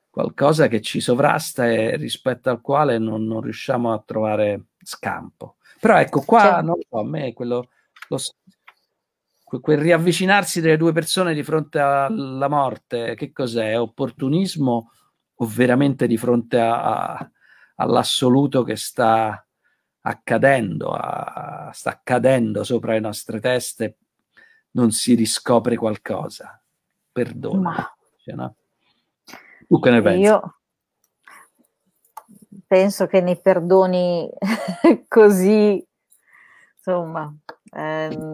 qualcosa 0.08 0.68
che 0.68 0.80
ci 0.80 1.00
sovrasta 1.00 1.70
e 1.70 1.96
rispetto 1.96 2.50
al 2.50 2.60
quale 2.60 2.98
non, 2.98 3.24
non 3.24 3.40
riusciamo 3.40 3.92
a 3.92 4.02
trovare 4.04 4.66
scampo. 4.82 5.56
Però 5.80 5.98
ecco, 5.98 6.20
qua 6.20 6.40
cioè. 6.42 6.62
non 6.62 6.76
so, 6.88 6.98
a 6.98 7.04
me 7.04 7.32
quello, 7.32 7.68
lo, 8.08 8.18
quel 9.60 9.78
riavvicinarsi 9.78 10.60
delle 10.60 10.76
due 10.76 10.92
persone 10.92 11.34
di 11.34 11.42
fronte 11.42 11.78
alla 11.78 12.48
morte, 12.48 13.14
che 13.14 13.32
cos'è? 13.32 13.78
Opportunismo 13.78 14.90
o 15.34 15.46
veramente 15.46 16.06
di 16.06 16.16
fronte 16.16 16.60
a, 16.60 17.14
a, 17.14 17.30
all'assoluto 17.76 18.62
che 18.62 18.76
sta 18.76 19.44
accadendo, 20.02 20.90
a, 20.90 21.70
sta 21.72 21.90
accadendo 21.90 22.64
sopra 22.64 22.92
le 22.92 23.00
nostre 23.00 23.40
teste, 23.40 23.98
non 24.72 24.90
si 24.90 25.14
riscopre 25.14 25.76
qualcosa. 25.76 26.60
Perdona. 27.10 27.60
Ma... 27.60 27.96
Cioè, 28.18 28.34
no? 28.34 28.54
Tu 29.66 29.78
che 29.78 29.90
ne 29.90 30.02
pensi? 30.02 30.20
Io 30.20 30.56
penso 32.66 33.06
che 33.06 33.20
nei 33.20 33.38
perdoni 33.40 34.30
così, 35.08 35.86
insomma, 36.76 37.34
ehm, 37.74 38.32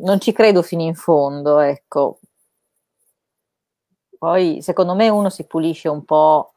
non 0.00 0.20
ci 0.20 0.32
credo 0.32 0.62
fino 0.62 0.82
in 0.82 0.94
fondo, 0.94 1.58
ecco. 1.58 2.20
Poi, 4.18 4.62
secondo 4.62 4.94
me, 4.94 5.08
uno 5.08 5.30
si 5.30 5.46
pulisce 5.46 5.88
un 5.88 6.04
po' 6.04 6.54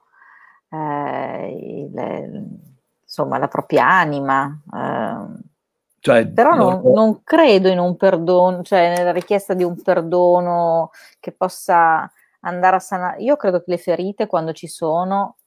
eh, 0.69 1.49
il, 1.49 2.74
insomma, 3.15 3.38
la 3.38 3.47
propria 3.47 3.88
anima. 3.88 4.62
Eh. 4.73 5.54
Cioè, 5.99 6.28
però 6.28 6.54
non, 6.54 6.82
non, 6.93 7.23
credo 7.23 7.67
in 7.67 7.80
un 7.80 7.95
perdono, 7.95 8.62
cioè 8.62 8.95
nella 8.95 9.12
richiesta 9.12 9.56
di 9.56 9.63
un 9.63 9.82
perdono 9.82 10.91
che 11.19 11.32
possa 11.32 12.12
andare 12.41 12.75
a 12.75 12.80
sanare. 12.80 13.21
Io 13.23 13.36
credo 13.38 13.60
che 13.60 13.71
le 13.71 13.78
ferite, 13.78 14.28
quando 14.28 14.54
ci 14.54 14.67
sono, 14.67 15.38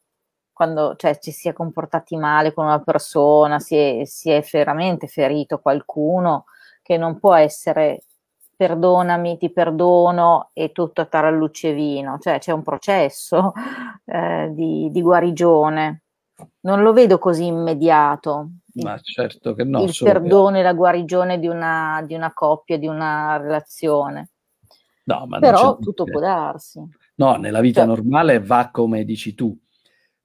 quando 0.52 0.96
cioè, 0.96 1.18
ci 1.18 1.30
si 1.30 1.48
è 1.48 1.52
comportati 1.52 2.16
male 2.16 2.52
con 2.52 2.64
una 2.64 2.80
persona, 2.80 3.60
si 3.60 3.76
è, 3.76 4.04
si 4.04 4.30
è 4.30 4.44
veramente 4.50 5.06
ferito 5.06 5.60
qualcuno, 5.60 6.46
che 6.82 6.96
non 6.96 7.20
può 7.20 7.34
essere 7.34 8.02
perdonami, 8.56 9.38
ti 9.38 9.50
perdono 9.50 10.50
e 10.52 10.72
tutto 10.72 11.02
a 11.02 11.04
tarallucce 11.04 11.72
vino, 11.72 12.18
cioè 12.18 12.40
c'è 12.40 12.50
un 12.50 12.64
processo 12.64 13.52
eh, 14.06 14.48
di, 14.50 14.88
di, 14.90 15.00
guarigione. 15.00 16.02
Non 16.60 16.82
lo 16.82 16.92
vedo 16.92 17.18
così 17.18 17.46
immediato. 17.46 18.50
Ma 18.74 18.98
certo 18.98 19.54
che 19.54 19.64
no. 19.64 19.82
Il 19.82 19.96
perdono 20.00 20.52
che... 20.52 20.60
e 20.60 20.62
la 20.62 20.72
guarigione 20.72 21.38
di 21.38 21.48
una, 21.48 22.02
di 22.06 22.14
una, 22.14 22.32
coppia, 22.32 22.78
di 22.78 22.86
una 22.86 23.36
relazione. 23.36 24.30
No, 25.04 25.26
ma 25.26 25.38
Però 25.38 25.78
tutto 25.78 26.04
può 26.04 26.20
darsi. 26.20 26.82
No, 27.16 27.36
nella 27.36 27.60
vita 27.60 27.80
cioè, 27.80 27.88
normale 27.88 28.40
va 28.40 28.70
come 28.70 29.04
dici 29.04 29.34
tu. 29.34 29.56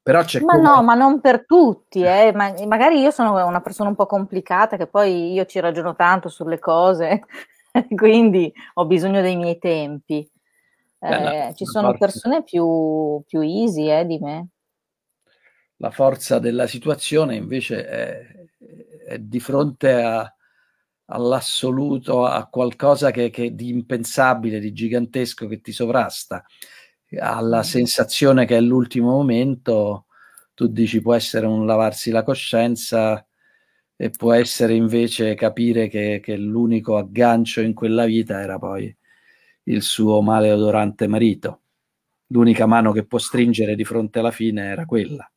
Però 0.02 0.22
c'è 0.24 0.42
ma 0.42 0.56
come... 0.56 0.64
no, 0.64 0.84
ma 0.84 0.96
non 0.96 1.22
per 1.22 1.46
tutti, 1.46 2.02
eh. 2.02 2.32
ma, 2.36 2.54
magari 2.68 3.00
io 3.00 3.10
sono 3.10 3.48
una 3.48 3.62
persona 3.62 3.88
un 3.88 3.96
po' 3.96 4.06
complicata 4.06 4.76
che 4.76 4.88
poi 4.88 5.32
io 5.32 5.46
ci 5.46 5.62
ragiono 5.62 5.96
tanto 5.96 6.28
sulle 6.28 6.60
cose 6.60 7.22
quindi 7.96 8.52
ho 8.76 8.86
bisogno 8.86 9.22
dei 9.22 9.36
miei 9.36 9.58
tempi. 9.58 10.28
Eh, 11.00 11.52
ci 11.56 11.66
sono 11.66 11.88
forza. 11.90 12.06
persone 12.06 12.44
più, 12.44 13.22
più 13.26 13.42
easy 13.42 13.90
eh, 13.90 14.06
di 14.06 14.20
me. 14.20 14.48
La 15.84 15.92
forza 15.92 16.40
della 16.40 16.66
situazione 16.66 17.36
invece 17.36 17.86
è, 17.86 18.46
è 19.06 19.20
di 19.20 19.42
fronte 19.42 19.92
a, 19.92 20.34
all'assoluto, 21.08 22.26
a 22.26 22.48
qualcosa 22.48 23.12
che, 23.12 23.30
che 23.30 23.54
di 23.54 23.68
impensabile, 23.68 24.62
di 24.62 24.72
gigantesco 24.72 25.46
che 25.46 25.60
ti 25.60 25.74
sovrasta, 25.74 26.46
alla 27.20 27.60
mm. 27.60 27.64
sensazione 27.64 28.46
che 28.46 28.56
è 28.56 28.62
l'ultimo 28.62 29.12
momento, 29.12 30.06
tu 30.54 30.68
dici 30.68 31.02
può 31.02 31.16
essere 31.16 31.48
un 31.48 31.66
lavarsi 31.66 32.12
la 32.12 32.24
coscienza, 32.24 33.26
e 33.98 34.10
può 34.10 34.32
essere 34.32 34.74
invece 34.74 35.36
capire 35.36 35.90
che, 35.90 36.22
che 36.24 36.38
l'unico 36.38 36.96
aggancio 36.98 37.60
in 37.60 37.74
quella 37.74 38.06
vita 38.06 38.40
era 38.42 38.58
poi 38.58 38.96
il 39.64 39.82
suo 39.82 40.22
maleodorante 40.22 41.08
marito. 41.08 41.62
L'unica 42.28 42.66
mano 42.68 42.94
che 42.94 43.06
può 43.06 43.18
stringere 43.18 43.76
di 43.76 43.84
fronte 43.84 44.20
alla 44.20 44.32
fine 44.32 44.64
era 44.66 44.86
quella. 44.86 45.30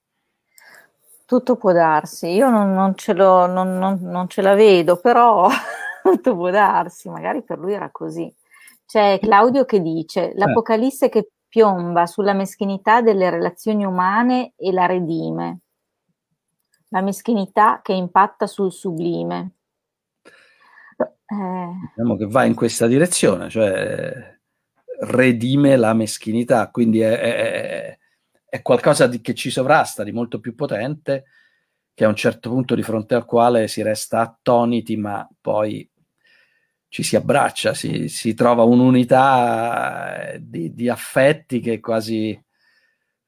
Tutto 1.27 1.57
può 1.57 1.73
darsi, 1.73 2.29
io 2.29 2.49
non, 2.49 2.73
non, 2.73 2.95
ce, 2.97 3.13
lo, 3.13 3.47
non, 3.47 3.77
non 4.01 4.29
ce, 4.29 4.43
la 4.43 4.55
vedo, 4.55 4.97
però 4.97 5.49
tutto 6.03 6.35
può 6.35 6.51
darsi, 6.51 7.09
magari 7.09 7.43
per 7.43 7.59
lui 7.59 7.75
era 7.75 7.91
così. 7.91 8.33
C'è 8.87 9.19
Claudio 9.21 9.65
che 9.65 9.83
dice, 9.83 10.33
l'Apocalisse 10.37 11.09
che 11.09 11.31
piomba 11.49 12.07
sulla 12.07 12.33
meschinità 12.33 13.03
delle 13.03 13.29
relazioni 13.29 13.85
umane 13.85 14.53
e 14.57 14.73
la 14.73 14.87
redime 14.87 15.61
la 16.89 17.01
meschinità 17.01 17.81
che 17.83 17.93
impatta 17.93 18.47
sul 18.47 18.73
sublime. 18.73 19.51
Eh. 20.99 21.71
Diciamo 21.95 22.17
che 22.17 22.27
va 22.27 22.45
in 22.45 22.55
questa 22.55 22.87
direzione, 22.87 23.51
cioè 23.51 24.35
redime 25.01 25.77
la 25.77 25.93
meschinità, 25.93 26.71
quindi 26.71 27.01
è, 27.01 27.19
è, 27.19 27.99
è 28.49 28.63
qualcosa 28.63 29.07
di, 29.07 29.21
che 29.21 29.35
ci 29.35 29.51
sovrasta, 29.51 30.05
di 30.05 30.13
molto 30.13 30.41
più 30.41 30.55
potente, 30.55 31.25
che 31.95 32.05
a 32.05 32.09
un 32.09 32.17
certo 32.17 32.51
punto 32.51 32.75
di 32.75 32.83
fronte 32.83 33.15
al 33.15 33.25
quale 33.25 33.69
si 33.69 33.83
resta 33.83 34.21
attoniti, 34.21 34.97
ma 34.97 35.29
poi 35.41 35.89
ci 36.89 37.03
si 37.03 37.17
abbraccia, 37.17 37.75
si, 37.75 38.09
si 38.09 38.35
trova 38.35 38.63
un'unità 38.63 40.35
di, 40.39 40.73
di, 40.75 40.89
affetti 40.89 41.61
che 41.61 41.81
quasi... 41.81 42.31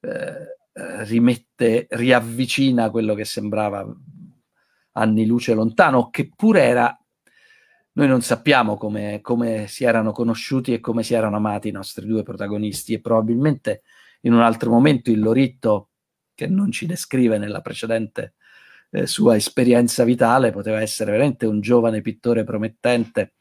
Eh, 0.00 0.56
rimette, 1.04 1.86
riavvicina 1.90 2.90
quello 2.90 3.14
che 3.14 3.24
sembrava 3.24 3.86
anni 4.92 5.26
luce 5.26 5.54
lontano, 5.54 6.10
che 6.10 6.30
pure 6.34 6.62
era, 6.62 6.96
noi 7.92 8.08
non 8.08 8.20
sappiamo 8.22 8.76
come, 8.76 9.20
come 9.20 9.66
si 9.68 9.84
erano 9.84 10.12
conosciuti 10.12 10.72
e 10.72 10.80
come 10.80 11.02
si 11.02 11.14
erano 11.14 11.36
amati 11.36 11.68
i 11.68 11.72
nostri 11.72 12.06
due 12.06 12.22
protagonisti 12.22 12.94
e 12.94 13.00
probabilmente 13.00 13.82
in 14.20 14.32
un 14.32 14.40
altro 14.40 14.70
momento 14.70 15.10
il 15.10 15.20
Loritto, 15.20 15.90
che 16.34 16.46
non 16.46 16.70
ci 16.70 16.86
descrive 16.86 17.38
nella 17.38 17.60
precedente 17.60 18.34
eh, 18.90 19.06
sua 19.06 19.36
esperienza 19.36 20.04
vitale, 20.04 20.50
poteva 20.50 20.80
essere 20.80 21.10
veramente 21.10 21.46
un 21.46 21.60
giovane 21.60 22.00
pittore 22.00 22.44
promettente, 22.44 23.34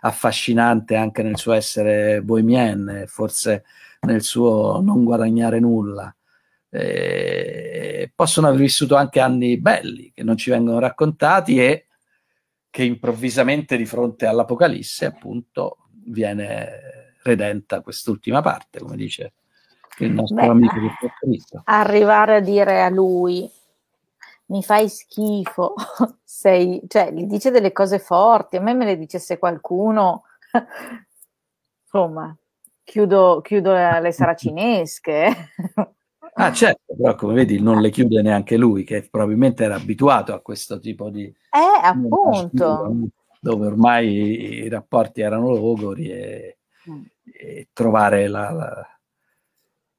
affascinante 0.00 0.96
anche 0.96 1.22
nel 1.22 1.36
suo 1.36 1.52
essere 1.52 2.22
bohemien, 2.22 3.04
forse 3.06 3.64
nel 4.00 4.22
suo 4.22 4.80
non 4.80 5.04
guadagnare 5.04 5.60
nulla. 5.60 6.14
Eh, 6.70 8.12
possono 8.14 8.48
aver 8.48 8.60
vissuto 8.60 8.94
anche 8.94 9.20
anni 9.20 9.58
belli 9.58 10.12
che 10.14 10.22
non 10.22 10.36
ci 10.36 10.50
vengono 10.50 10.78
raccontati 10.78 11.58
e 11.58 11.86
che 12.68 12.84
improvvisamente 12.84 13.76
di 13.78 13.86
fronte 13.86 14.26
all'Apocalisse 14.26 15.06
appunto 15.06 15.88
viene 16.04 17.14
redenta 17.22 17.80
quest'ultima 17.80 18.42
parte, 18.42 18.80
come 18.80 18.96
dice 18.96 19.32
il 20.04 20.12
nostro 20.12 20.36
Beh, 20.36 20.46
amico 20.46 20.74
Cristo. 21.20 21.62
Arrivare 21.64 22.36
a 22.36 22.40
dire 22.40 22.82
a 22.82 22.88
lui 22.88 23.50
mi 24.48 24.62
fai 24.62 24.88
schifo, 24.88 25.74
sei, 26.24 26.82
cioè 26.88 27.10
gli 27.12 27.24
dice 27.24 27.50
delle 27.50 27.72
cose 27.72 27.98
forti, 27.98 28.56
a 28.56 28.60
me 28.60 28.74
me 28.74 28.84
le 28.84 28.98
dicesse 28.98 29.38
qualcuno, 29.38 30.24
insomma, 31.84 32.34
chiudo, 32.82 33.40
chiudo 33.42 33.72
le 33.72 34.12
saracinesche. 34.12 35.52
Ah, 36.34 36.52
certo, 36.52 36.94
però 36.96 37.14
come 37.14 37.34
vedi 37.34 37.60
non 37.60 37.80
le 37.80 37.90
chiude 37.90 38.22
neanche 38.22 38.56
lui, 38.56 38.84
che 38.84 39.06
probabilmente 39.10 39.64
era 39.64 39.74
abituato 39.74 40.32
a 40.32 40.40
questo 40.40 40.78
tipo 40.78 41.10
di... 41.10 41.24
Eh, 41.24 41.80
appunto. 41.82 43.10
Dove 43.40 43.66
ormai 43.66 44.64
i 44.64 44.68
rapporti 44.68 45.20
erano 45.20 45.50
logori 45.50 46.10
e, 46.10 46.58
mm. 46.90 47.02
e 47.24 47.68
trovare 47.72 48.26
la, 48.26 48.50
la... 48.50 48.97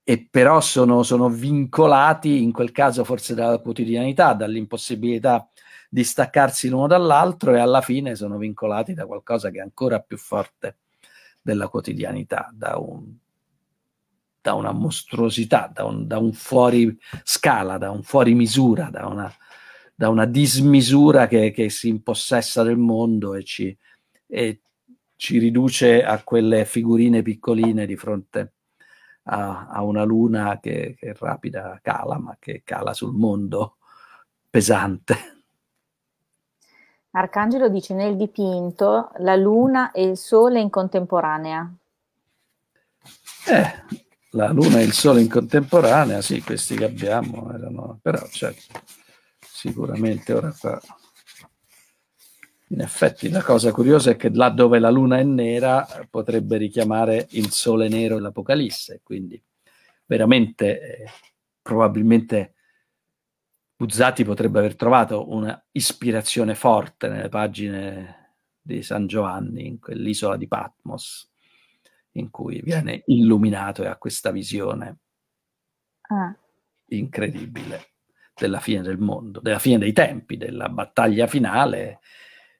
E 0.09 0.27
però 0.27 0.59
sono, 0.59 1.03
sono 1.03 1.29
vincolati, 1.29 2.41
in 2.41 2.51
quel 2.51 2.71
caso 2.71 3.03
forse 3.03 3.35
dalla 3.35 3.59
quotidianità, 3.59 4.33
dall'impossibilità 4.33 5.47
di 5.87 6.03
staccarsi 6.03 6.67
l'uno 6.67 6.87
dall'altro 6.87 7.53
e 7.53 7.59
alla 7.59 7.81
fine 7.81 8.15
sono 8.15 8.39
vincolati 8.39 8.95
da 8.95 9.05
qualcosa 9.05 9.51
che 9.51 9.59
è 9.59 9.61
ancora 9.61 9.99
più 9.99 10.17
forte 10.17 10.77
della 11.39 11.67
quotidianità, 11.67 12.49
da 12.51 12.79
un 12.79 13.17
da 14.41 14.55
una 14.55 14.71
mostruosità, 14.71 15.69
da 15.71 15.85
un, 15.85 16.07
da 16.07 16.17
un, 16.17 16.33
fuori 16.33 16.97
scala, 17.23 17.77
da 17.77 17.91
un 17.91 18.01
fuori 18.01 18.33
misura, 18.33 18.89
da 18.89 19.05
una, 19.05 19.31
da 19.93 20.09
una 20.09 20.25
dismisura 20.25 21.27
che, 21.27 21.51
che, 21.51 21.69
si 21.69 21.87
impossessa 21.87 22.63
del 22.63 22.77
mondo 22.77 23.35
e 23.35 23.43
ci, 23.43 23.77
e 24.25 24.61
ci 25.15 25.37
riduce 25.37 26.03
a 26.03 26.23
quelle 26.23 26.65
figurine 26.65 27.21
piccoline 27.21 27.85
di 27.85 27.95
fronte 27.95 28.53
a, 29.29 29.67
a 29.67 29.83
una 29.83 30.03
luna 30.03 30.59
che, 30.59 30.95
che 30.97 31.15
rapida 31.17 31.79
cala, 31.81 32.17
ma 32.17 32.35
che 32.39 32.61
cala 32.65 32.93
sul 32.93 33.13
mondo 33.13 33.77
pesante. 34.49 35.15
Arcangelo 37.11 37.69
dice 37.69 37.93
nel 37.93 38.15
dipinto 38.15 39.11
la 39.17 39.35
luna 39.35 39.91
e 39.91 40.03
il 40.03 40.17
sole 40.17 40.59
in 40.59 40.69
contemporanea. 40.69 41.71
Eh, 43.47 43.97
la 44.31 44.51
luna 44.51 44.79
e 44.79 44.83
il 44.83 44.93
sole 44.93 45.21
in 45.21 45.29
contemporanea, 45.29 46.21
sì, 46.21 46.41
questi 46.41 46.75
che 46.75 46.85
abbiamo 46.85 47.51
erano, 47.51 47.97
però 48.01 48.23
certo, 48.27 48.79
sicuramente 49.39 50.33
ora 50.33 50.53
qua. 50.57 50.79
In 52.71 52.81
effetti 52.81 53.29
la 53.29 53.41
cosa 53.41 53.71
curiosa 53.71 54.11
è 54.11 54.15
che 54.15 54.29
là 54.31 54.49
dove 54.49 54.77
la 54.77 54.91
luna 54.91 55.17
è 55.17 55.23
nera 55.23 55.87
potrebbe 56.09 56.57
richiamare 56.57 57.27
il 57.31 57.49
sole 57.49 57.87
nero 57.87 58.17
e 58.17 58.19
l'Apocalisse, 58.19 59.01
quindi 59.03 59.41
veramente 60.05 60.81
eh, 60.81 61.09
probabilmente 61.61 62.53
Buzzati 63.79 64.25
potrebbe 64.25 64.59
aver 64.59 64.75
trovato 64.75 65.31
una 65.31 65.57
ispirazione 65.71 66.53
forte 66.53 67.07
nelle 67.07 67.29
pagine 67.29 68.33
di 68.59 68.83
San 68.83 69.07
Giovanni, 69.07 69.67
in 69.67 69.79
quell'isola 69.79 70.35
di 70.35 70.49
Patmos, 70.49 71.31
in 72.11 72.29
cui 72.29 72.61
viene 72.61 73.03
illuminato 73.05 73.81
e 73.81 73.87
ha 73.87 73.95
questa 73.95 74.31
visione 74.31 74.97
ah. 76.09 76.35
incredibile 76.87 77.91
della 78.35 78.59
fine 78.59 78.81
del 78.81 78.97
mondo, 78.97 79.39
della 79.39 79.59
fine 79.59 79.77
dei 79.77 79.93
tempi, 79.93 80.35
della 80.35 80.67
battaglia 80.67 81.27
finale 81.27 81.99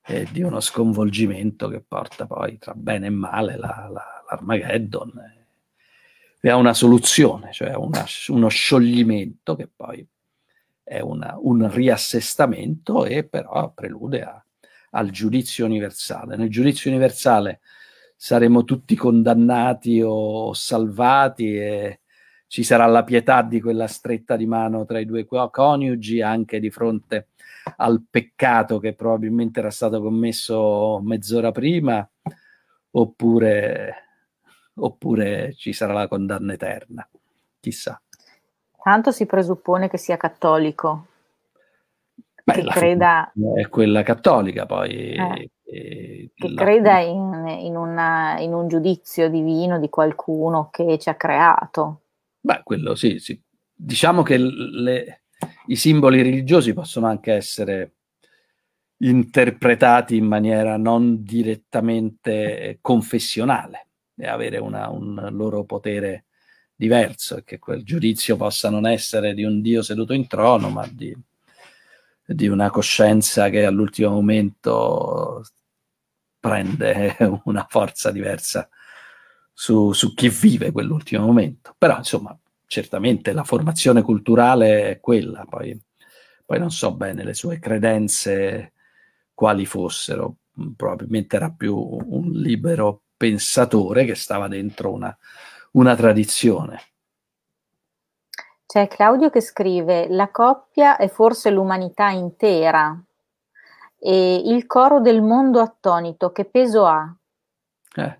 e 0.05 0.27
di 0.31 0.41
uno 0.41 0.59
sconvolgimento 0.59 1.67
che 1.67 1.81
porta 1.81 2.25
poi 2.25 2.57
tra 2.57 2.73
bene 2.73 3.07
e 3.07 3.11
male 3.11 3.57
la, 3.57 3.89
la, 3.91 4.23
l'Armageddon 4.29 5.37
e 6.41 6.49
a 6.49 6.55
una 6.55 6.73
soluzione, 6.73 7.51
cioè 7.51 7.73
una, 7.75 8.05
uno 8.27 8.47
scioglimento 8.47 9.55
che 9.55 9.67
poi 9.67 10.05
è 10.83 10.99
una, 11.01 11.37
un 11.39 11.69
riassestamento 11.71 13.05
e 13.05 13.25
però 13.25 13.71
prelude 13.73 14.23
a, 14.23 14.43
al 14.91 15.09
giudizio 15.09 15.65
universale. 15.65 16.35
Nel 16.37 16.49
giudizio 16.49 16.89
universale 16.89 17.59
saremo 18.15 18.63
tutti 18.63 18.95
condannati 18.95 20.01
o 20.01 20.53
salvati 20.53 21.55
e 21.55 21.99
ci 22.47 22.63
sarà 22.63 22.85
la 22.87 23.03
pietà 23.03 23.43
di 23.43 23.61
quella 23.61 23.87
stretta 23.87 24.35
di 24.35 24.45
mano 24.45 24.85
tra 24.85 24.99
i 24.99 25.05
due 25.05 25.25
coniugi 25.25 26.21
anche 26.21 26.59
di 26.59 26.71
fronte 26.71 27.27
al 27.77 28.03
peccato 28.09 28.79
che 28.79 28.93
probabilmente 28.93 29.59
era 29.59 29.71
stato 29.71 30.01
commesso 30.01 30.99
mezz'ora 31.03 31.51
prima 31.51 32.07
oppure, 32.91 33.93
oppure 34.75 35.53
ci 35.55 35.73
sarà 35.73 35.93
la 35.93 36.07
condanna 36.07 36.53
eterna. 36.53 37.07
Chissà. 37.59 38.01
Tanto 38.81 39.11
si 39.11 39.25
presuppone 39.25 39.89
che 39.89 39.97
sia 39.97 40.17
cattolico. 40.17 41.07
Beh, 42.43 42.53
che 42.53 42.63
creda... 42.63 43.31
È 43.55 43.67
quella 43.67 44.03
cattolica 44.03 44.65
poi. 44.65 45.13
Eh, 45.13 46.31
che 46.33 46.47
la... 46.47 46.63
creda 46.63 46.99
in, 46.99 47.45
in, 47.59 47.75
una, 47.75 48.39
in, 48.39 48.53
un 48.53 48.67
giudizio 48.67 49.29
divino 49.29 49.77
di 49.79 49.89
qualcuno 49.89 50.69
che 50.71 50.97
ci 50.97 51.09
ha 51.09 51.15
creato. 51.15 52.01
Beh, 52.39 52.61
quello 52.63 52.95
sì, 52.95 53.19
sì. 53.19 53.39
Diciamo 53.75 54.23
che 54.23 54.37
le, 54.37 55.18
i 55.67 55.75
simboli 55.75 56.21
religiosi 56.21 56.73
possono 56.73 57.07
anche 57.07 57.33
essere 57.33 57.93
interpretati 59.01 60.17
in 60.17 60.25
maniera 60.25 60.77
non 60.77 61.23
direttamente 61.23 62.79
confessionale 62.81 63.87
e 64.15 64.27
avere 64.27 64.57
una, 64.57 64.89
un 64.89 65.29
loro 65.31 65.63
potere 65.63 66.25
diverso 66.75 67.37
e 67.37 67.43
che 67.43 67.59
quel 67.59 67.83
giudizio 67.83 68.35
possa 68.35 68.69
non 68.69 68.85
essere 68.85 69.33
di 69.33 69.43
un 69.43 69.61
Dio 69.61 69.81
seduto 69.81 70.13
in 70.13 70.27
trono, 70.27 70.69
ma 70.69 70.87
di, 70.89 71.15
di 72.25 72.47
una 72.47 72.69
coscienza 72.69 73.49
che 73.49 73.65
all'ultimo 73.65 74.11
momento 74.11 75.43
prende 76.39 77.17
una 77.45 77.65
forza 77.69 78.11
diversa 78.11 78.69
su, 79.53 79.91
su 79.91 80.13
chi 80.13 80.29
vive 80.29 80.71
quell'ultimo 80.71 81.25
momento. 81.25 81.75
Però, 81.77 81.97
insomma, 81.97 82.37
certamente 82.69 83.33
la 83.33 83.43
formazione 83.43 84.03
culturale 84.03 84.91
è 84.91 84.99
quella, 84.99 85.43
poi, 85.49 85.77
poi 86.45 86.59
non 86.59 86.69
so 86.69 86.93
bene 86.93 87.23
le 87.23 87.33
sue 87.33 87.57
credenze 87.57 88.73
quali 89.33 89.65
fossero, 89.65 90.35
probabilmente 90.75 91.35
era 91.35 91.49
più 91.49 91.75
un 91.75 92.29
libero 92.29 93.01
pensatore 93.17 94.05
che 94.05 94.13
stava 94.13 94.47
dentro 94.47 94.91
una, 94.91 95.17
una 95.71 95.95
tradizione. 95.95 96.79
C'è 98.67 98.87
Claudio 98.87 99.31
che 99.31 99.41
scrive: 99.41 100.07
La 100.07 100.29
coppia 100.29 100.97
è 100.97 101.09
forse 101.09 101.49
l'umanità 101.49 102.09
intera. 102.09 102.95
E 103.97 104.35
il 104.45 104.67
coro 104.67 105.01
del 105.01 105.23
mondo 105.23 105.59
attonito, 105.59 106.31
che 106.31 106.45
peso 106.45 106.85
ha? 106.85 107.11
Eh, 107.95 108.19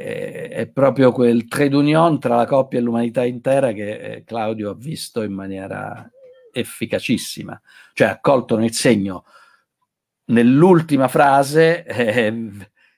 è, 0.00 0.66
proprio 0.72 1.12
quel 1.12 1.46
trade 1.46 1.76
union 1.76 2.18
tra 2.18 2.36
la 2.36 2.46
coppia 2.46 2.78
e 2.78 2.82
l'umanità 2.82 3.24
intera 3.24 3.72
che 3.72 3.98
eh, 3.98 4.24
Claudio 4.24 4.70
ha 4.70 4.74
visto 4.74 5.22
in 5.22 5.32
maniera 5.32 6.10
efficacissima. 6.52 7.60
Cioè 7.92 8.08
ha 8.08 8.20
colto 8.20 8.56
nel 8.56 8.72
segno 8.72 9.24
nell'ultima 10.26 11.08
frase 11.08 11.84
eh, 11.84 12.50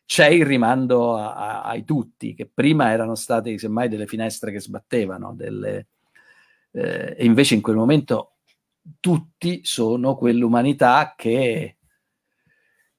c'è 0.04 0.28
il 0.28 0.46
rimando 0.46 1.16
a, 1.16 1.34
a, 1.34 1.62
ai 1.62 1.84
tutti, 1.84 2.34
che 2.34 2.48
prima 2.52 2.90
erano 2.90 3.14
state 3.14 3.58
semmai 3.58 3.88
delle 3.88 4.06
finestre 4.06 4.52
che 4.52 4.60
sbattevano, 4.60 5.34
delle, 5.34 5.88
eh, 6.70 7.14
e 7.18 7.24
invece 7.24 7.54
in 7.54 7.62
quel 7.62 7.76
momento 7.76 8.36
tutti 9.00 9.64
sono 9.64 10.14
quell'umanità 10.14 11.14
che, 11.16 11.78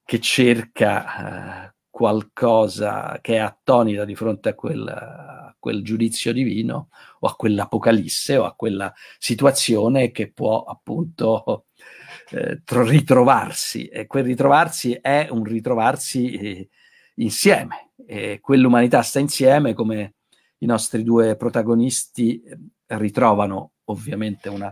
che 0.04 0.20
cerca 0.20 1.70
eh, 1.70 1.76
qualcosa 1.98 3.18
che 3.22 3.38
è 3.38 3.40
attonita 3.40 4.06
di 4.06 4.14
fronte 4.14 4.50
a 4.50 4.54
quel, 4.54 4.88
a 4.88 5.56
quel, 5.58 5.82
giudizio 5.82 6.32
divino 6.32 6.90
o 7.22 7.28
a 7.28 7.36
quell'apocalisse 7.36 8.38
o 8.38 8.46
a 8.46 8.54
quella 8.54 8.94
situazione 9.18 10.12
che 10.12 10.32
può 10.32 10.62
appunto 10.62 11.66
eh, 12.30 12.62
ritrovarsi 12.64 13.88
e 13.88 14.06
quel 14.06 14.26
ritrovarsi 14.26 14.94
è 15.02 15.28
un 15.32 15.44
ritrovarsi 15.44 16.34
eh, 16.34 16.70
insieme. 17.16 17.94
E 18.06 18.42
quell'umanità 18.42 19.02
sta 19.02 19.18
insieme 19.18 19.74
come 19.74 20.18
i 20.60 20.68
nostri 20.68 21.02
due 21.02 21.36
protagonisti 21.36 22.44
eh, 22.44 22.58
ritrovano 22.90 23.72
ovviamente 23.86 24.50
una, 24.50 24.72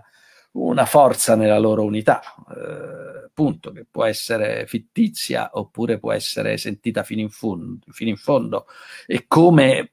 una 0.56 0.86
forza 0.86 1.36
nella 1.36 1.58
loro 1.58 1.84
unità, 1.84 2.22
eh, 2.50 3.30
punto, 3.34 3.72
che 3.72 3.86
può 3.90 4.06
essere 4.06 4.66
fittizia 4.68 5.50
oppure 5.54 6.00
può 6.00 6.12
essere 6.12 6.58
sentita 6.58 7.04
fino 7.04 7.22
in, 7.22 7.30
fondo, 7.30 7.86
fino 7.90 8.10
in 8.10 8.18
fondo. 8.18 8.66
E 9.06 9.26
come, 9.28 9.92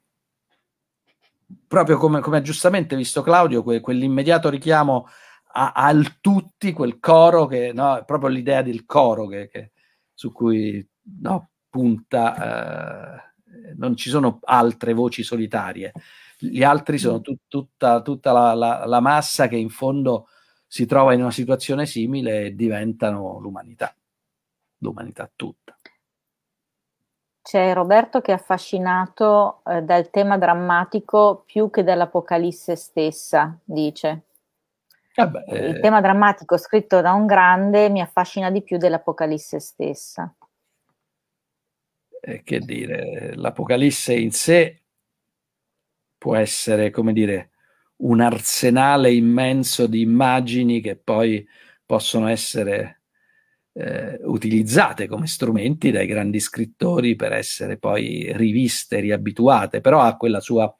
proprio 1.67 1.97
come, 1.99 2.21
come 2.21 2.39
ha 2.39 2.43
giustamente 2.43 2.95
visto 2.97 3.23
Claudio, 3.23 3.63
que, 3.63 3.81
quell'immediato 3.81 4.49
richiamo 4.49 5.09
a, 5.55 5.73
al 5.73 6.21
tutti, 6.21 6.73
quel 6.73 6.99
coro, 7.01 7.47
che, 7.47 7.73
no, 7.73 8.03
proprio 8.07 8.31
l'idea 8.31 8.63
del 8.63 8.85
coro 8.85 9.27
che, 9.27 9.49
che, 9.49 9.73
su 10.15 10.31
cui 10.33 10.87
no, 11.21 11.51
punta, 11.69 13.17
eh, 13.17 13.75
non 13.77 13.97
ci 13.97 14.11
sono 14.11 14.39
altre 14.43 14.93
voci 14.93 15.25
solitarie, 15.25 15.93
gli 16.39 16.63
altri 16.63 16.99
sono 16.99 17.19
mm. 17.19 17.23
tu, 17.23 17.37
tutta, 17.49 18.01
tutta 18.03 18.33
la, 18.33 18.55
la, 18.55 18.87
la, 18.87 19.01
massa 19.01 19.49
che 19.49 19.57
in 19.57 19.69
fondo 19.69 20.29
si 20.73 20.87
trova 20.87 21.13
in 21.13 21.21
una 21.21 21.31
situazione 21.31 21.85
simile 21.85 22.47
e 22.47 22.55
diventano 22.55 23.39
l'umanità, 23.41 23.95
l'umanità 24.79 25.31
tutta. 25.37 25.77
C'è 27.43 27.75
Roberto 27.75 28.23
che 28.23 28.31
è 28.31 28.35
affascinato 28.35 29.61
eh, 29.67 29.83
dal 29.83 30.09
tema 30.09 30.39
drammatico 30.39 31.43
più 31.45 31.69
che 31.69 31.83
dall'Apocalisse 31.83 32.77
stessa, 32.77 33.59
dice. 33.63 34.23
Vabbè, 35.15 35.45
eh... 35.49 35.69
Il 35.69 35.81
tema 35.81 36.01
drammatico 36.01 36.57
scritto 36.57 37.03
da 37.03 37.13
un 37.13 37.27
grande 37.27 37.91
mi 37.91 38.01
affascina 38.01 38.51
di 38.51 38.63
più 38.63 38.79
dell'Apocalisse 38.79 39.61
stessa 39.61 40.35
eh, 42.23 42.43
che 42.45 42.61
dire, 42.61 43.35
l'Apocalisse 43.35 44.15
in 44.15 44.31
sé 44.31 44.83
può 46.17 46.37
essere, 46.37 46.91
come 46.91 47.13
dire, 47.13 47.51
un 48.03 48.21
arsenale 48.21 49.13
immenso 49.13 49.87
di 49.87 50.01
immagini 50.01 50.81
che 50.81 50.97
poi 50.97 51.47
possono 51.85 52.29
essere 52.29 53.03
eh, 53.75 54.19
utilizzate 54.25 55.07
come 55.07 55.27
strumenti 55.27 55.91
dai 55.91 56.07
grandi 56.07 56.41
scrittori 56.41 57.17
per 57.17 57.33
essere 57.33 57.79
poi 57.79 58.33
riviste, 58.35 59.01
riabituate, 59.01 59.81
però 59.81 60.01
ha 60.01 60.17
quella 60.17 60.41
sua 60.41 60.75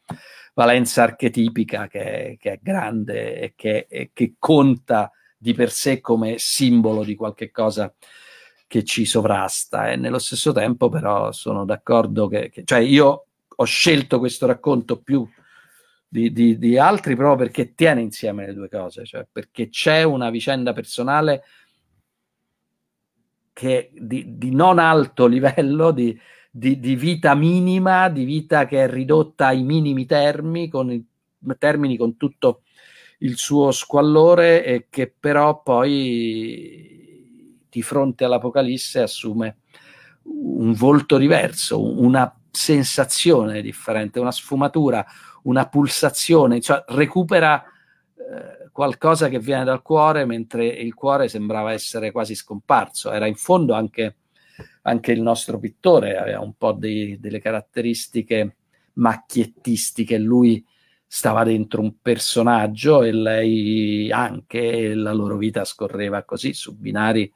valenza 0.55 1.03
archetipica 1.03 1.89
che, 1.89 2.37
che 2.39 2.53
è 2.53 2.59
grande 2.61 3.39
e 3.39 3.53
che, 3.57 3.87
e 3.89 4.11
che, 4.13 4.35
conta 4.39 5.11
di 5.37 5.55
per 5.55 5.71
sé 5.71 6.01
come 6.01 6.35
simbolo 6.39 7.05
di 7.05 7.15
qualche 7.15 7.51
cosa 7.51 7.93
che 8.67 8.85
ci 8.85 9.05
sovrasta. 9.05 9.91
E 9.91 9.97
nello 9.97 10.19
stesso 10.19 10.53
tempo 10.53 10.89
però 10.89 11.33
sono 11.33 11.65
d'accordo 11.65 12.27
che, 12.27 12.51
che 12.51 12.63
cioè 12.65 12.81
io 12.81 13.27
ho 13.55 13.65
scelto 13.65 14.19
questo 14.19 14.47
racconto 14.47 15.01
più 15.01 15.27
di, 16.13 16.31
di, 16.31 16.59
di, 16.59 16.77
altri 16.77 17.17
proprio 17.17 17.47
perché 17.47 17.75
tiene 17.75 18.03
insieme 18.03 18.45
le 18.45 18.53
due 18.53 18.69
cose, 18.69 19.07
cioè 19.07 19.27
perché 19.33 19.71
c'è 19.71 20.03
una 20.03 20.29
vicenda 20.29 20.75
personale 20.75 21.43
che 23.55 23.91
di, 23.95 24.37
di 24.37 24.55
non 24.55 24.79
alto 24.79 25.25
livello, 25.27 25.91
di, 25.91 26.15
vita 26.51 27.35
minima, 27.35 28.11
di 28.11 28.25
vita 28.25 28.67
che 28.67 28.85
è 28.85 28.91
ridotta 28.91 29.47
ai 29.47 29.63
minimi 29.63 30.05
termini, 30.05 30.69
con, 30.69 30.93
i, 30.93 31.03
termini, 31.57 31.97
con 31.97 32.19
tutto 32.19 32.65
il 33.21 33.39
suo 33.39 33.71
squallore 33.71 34.67
e 34.67 34.89
che 34.91 35.11
però 35.19 35.63
poi 35.63 37.57
di 37.71 37.81
fronte 37.81 38.25
all'Apocalisse 38.25 39.01
assume 39.01 39.61
un 40.25 40.75
volto 40.75 41.17
diverso, 41.17 41.81
una 42.03 42.39
sensazione 42.51 43.63
differente, 43.63 44.21
una 44.21 44.31
sfumatura, 44.31 45.07
una 45.43 45.69
pulsazione, 45.69 46.61
cioè 46.61 46.85
recupera 46.89 47.63
eh, 47.63 48.71
qualcosa 48.71 49.29
che 49.29 49.39
viene 49.39 49.65
dal 49.65 49.83
cuore 49.83 50.25
mentre 50.25 50.67
il 50.67 50.95
cuore 50.95 51.29
sembrava 51.29 51.73
essere 51.73 52.11
quasi 52.11 52.35
scomparso. 52.35 53.11
Era 53.11 53.27
in 53.27 53.35
fondo 53.35 53.75
anche, 53.75 54.17
anche 54.83 55.13
il 55.13 55.23
nostro 55.23 55.59
pittore, 55.59 56.17
aveva 56.17 56.41
un 56.41 56.55
po' 56.55 56.73
dei, 56.73 57.19
delle 57.21 57.41
caratteristiche 57.41 58.57
macchiettistiche, 58.95 60.19
lui 60.19 60.65
stava 61.07 61.45
dentro 61.45 61.83
un 61.83 62.01
personaggio 62.01 63.03
e 63.03 63.13
lei 63.13 64.11
anche, 64.11 64.61
e 64.61 64.95
la 64.95 65.13
loro 65.13 65.37
vita 65.37 65.65
scorreva 65.65 66.23
così 66.23 66.55
su 66.55 66.77
binari 66.77 67.31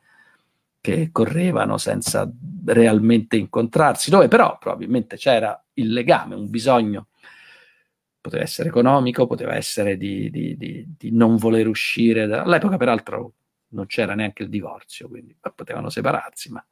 che 0.80 1.10
correvano 1.12 1.76
senza 1.78 2.30
realmente 2.64 3.36
incontrarsi, 3.36 4.08
dove 4.08 4.28
però 4.28 4.56
probabilmente 4.58 5.16
c'era 5.16 5.62
il 5.74 5.92
legame, 5.92 6.34
un 6.34 6.48
bisogno 6.48 7.08
poteva 8.26 8.42
essere 8.42 8.68
economico, 8.68 9.26
poteva 9.26 9.54
essere 9.54 9.96
di, 9.96 10.30
di, 10.30 10.56
di, 10.56 10.84
di 10.98 11.10
non 11.12 11.36
voler 11.36 11.68
uscire. 11.68 12.26
Da... 12.26 12.42
All'epoca, 12.42 12.76
peraltro, 12.76 13.34
non 13.68 13.86
c'era 13.86 14.14
neanche 14.14 14.42
il 14.42 14.48
divorzio, 14.48 15.08
quindi 15.08 15.36
potevano 15.54 15.88
separarsi, 15.88 16.50
ma, 16.50 16.64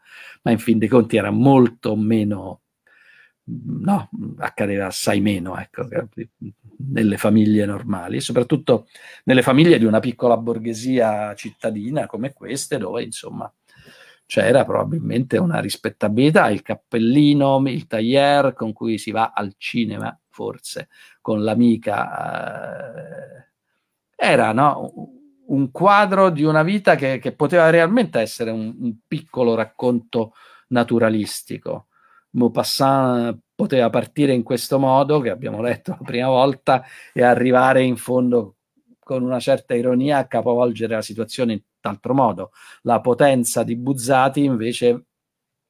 ma 0.43 0.51
in 0.51 0.59
fin 0.59 0.79
dei 0.79 0.89
conti 0.89 1.17
era 1.17 1.31
molto 1.31 1.97
meno, 1.97 2.63
no, 3.45 4.11
accadeva 4.39 4.87
assai 4.87 5.21
meno, 5.21 5.57
ecco, 5.59 5.87
nelle 6.93 7.17
famiglie 7.17 7.67
normali, 7.67 8.21
soprattutto 8.21 8.87
nelle 9.25 9.43
famiglie 9.43 9.79
di 9.79 9.85
una 9.85 10.01
piccola 10.01 10.37
borghesia 10.37 11.35
cittadina 11.35 12.07
come 12.07 12.33
queste, 12.33 12.79
dove 12.79 13.03
insomma 13.03 13.53
c'era 14.27 14.65
probabilmente 14.65 15.37
una 15.37 15.61
rispettabilità, 15.61 16.49
il 16.49 16.63
cappellino, 16.63 17.63
il 17.67 17.87
tailleur 17.87 18.55
con 18.55 18.73
cui 18.73 18.99
si 18.99 19.11
va 19.11 19.33
al 19.35 19.55
cinema, 19.59 20.17
forse, 20.35 20.89
con 21.21 21.45
l'amica. 21.45 22.93
Eh, 22.95 23.47
era 24.17 24.53
no, 24.53 24.93
un 25.47 25.71
quadro 25.71 26.31
di 26.31 26.43
una 26.43 26.63
vita 26.63 26.97
che, 26.97 27.19
che 27.19 27.33
poteva 27.33 27.71
realmente 27.71 28.19
essere 28.21 28.51
un, 28.51 28.75
un, 28.81 28.95
piccolo 29.07 29.55
racconto 29.55 30.33
naturalistico. 30.69 31.87
Maupassant 32.31 33.39
poteva 33.55 33.91
partire 33.91 34.33
in 34.33 34.43
questo 34.43 34.79
modo, 34.81 35.21
che 35.21 35.31
abbiamo 35.31 35.63
letto 35.63 35.93
la 35.93 36.05
prima 36.05 36.29
volta, 36.29 36.85
e 37.13 37.23
arrivare 37.23 37.83
in 37.83 37.97
fondo 37.97 38.57
con 38.99 39.23
una 39.23 39.39
certa 39.39 39.75
ironia 39.75 40.19
a 40.19 40.27
capovolgere 40.27 40.95
la 40.95 41.03
situazione 41.03 41.53
in 41.53 41.61
altro 41.83 42.15
modo. 42.15 42.51
La 42.83 43.01
potenza 43.01 43.63
di 43.63 43.77
Buzzati 43.77 44.43
invece 44.43 45.05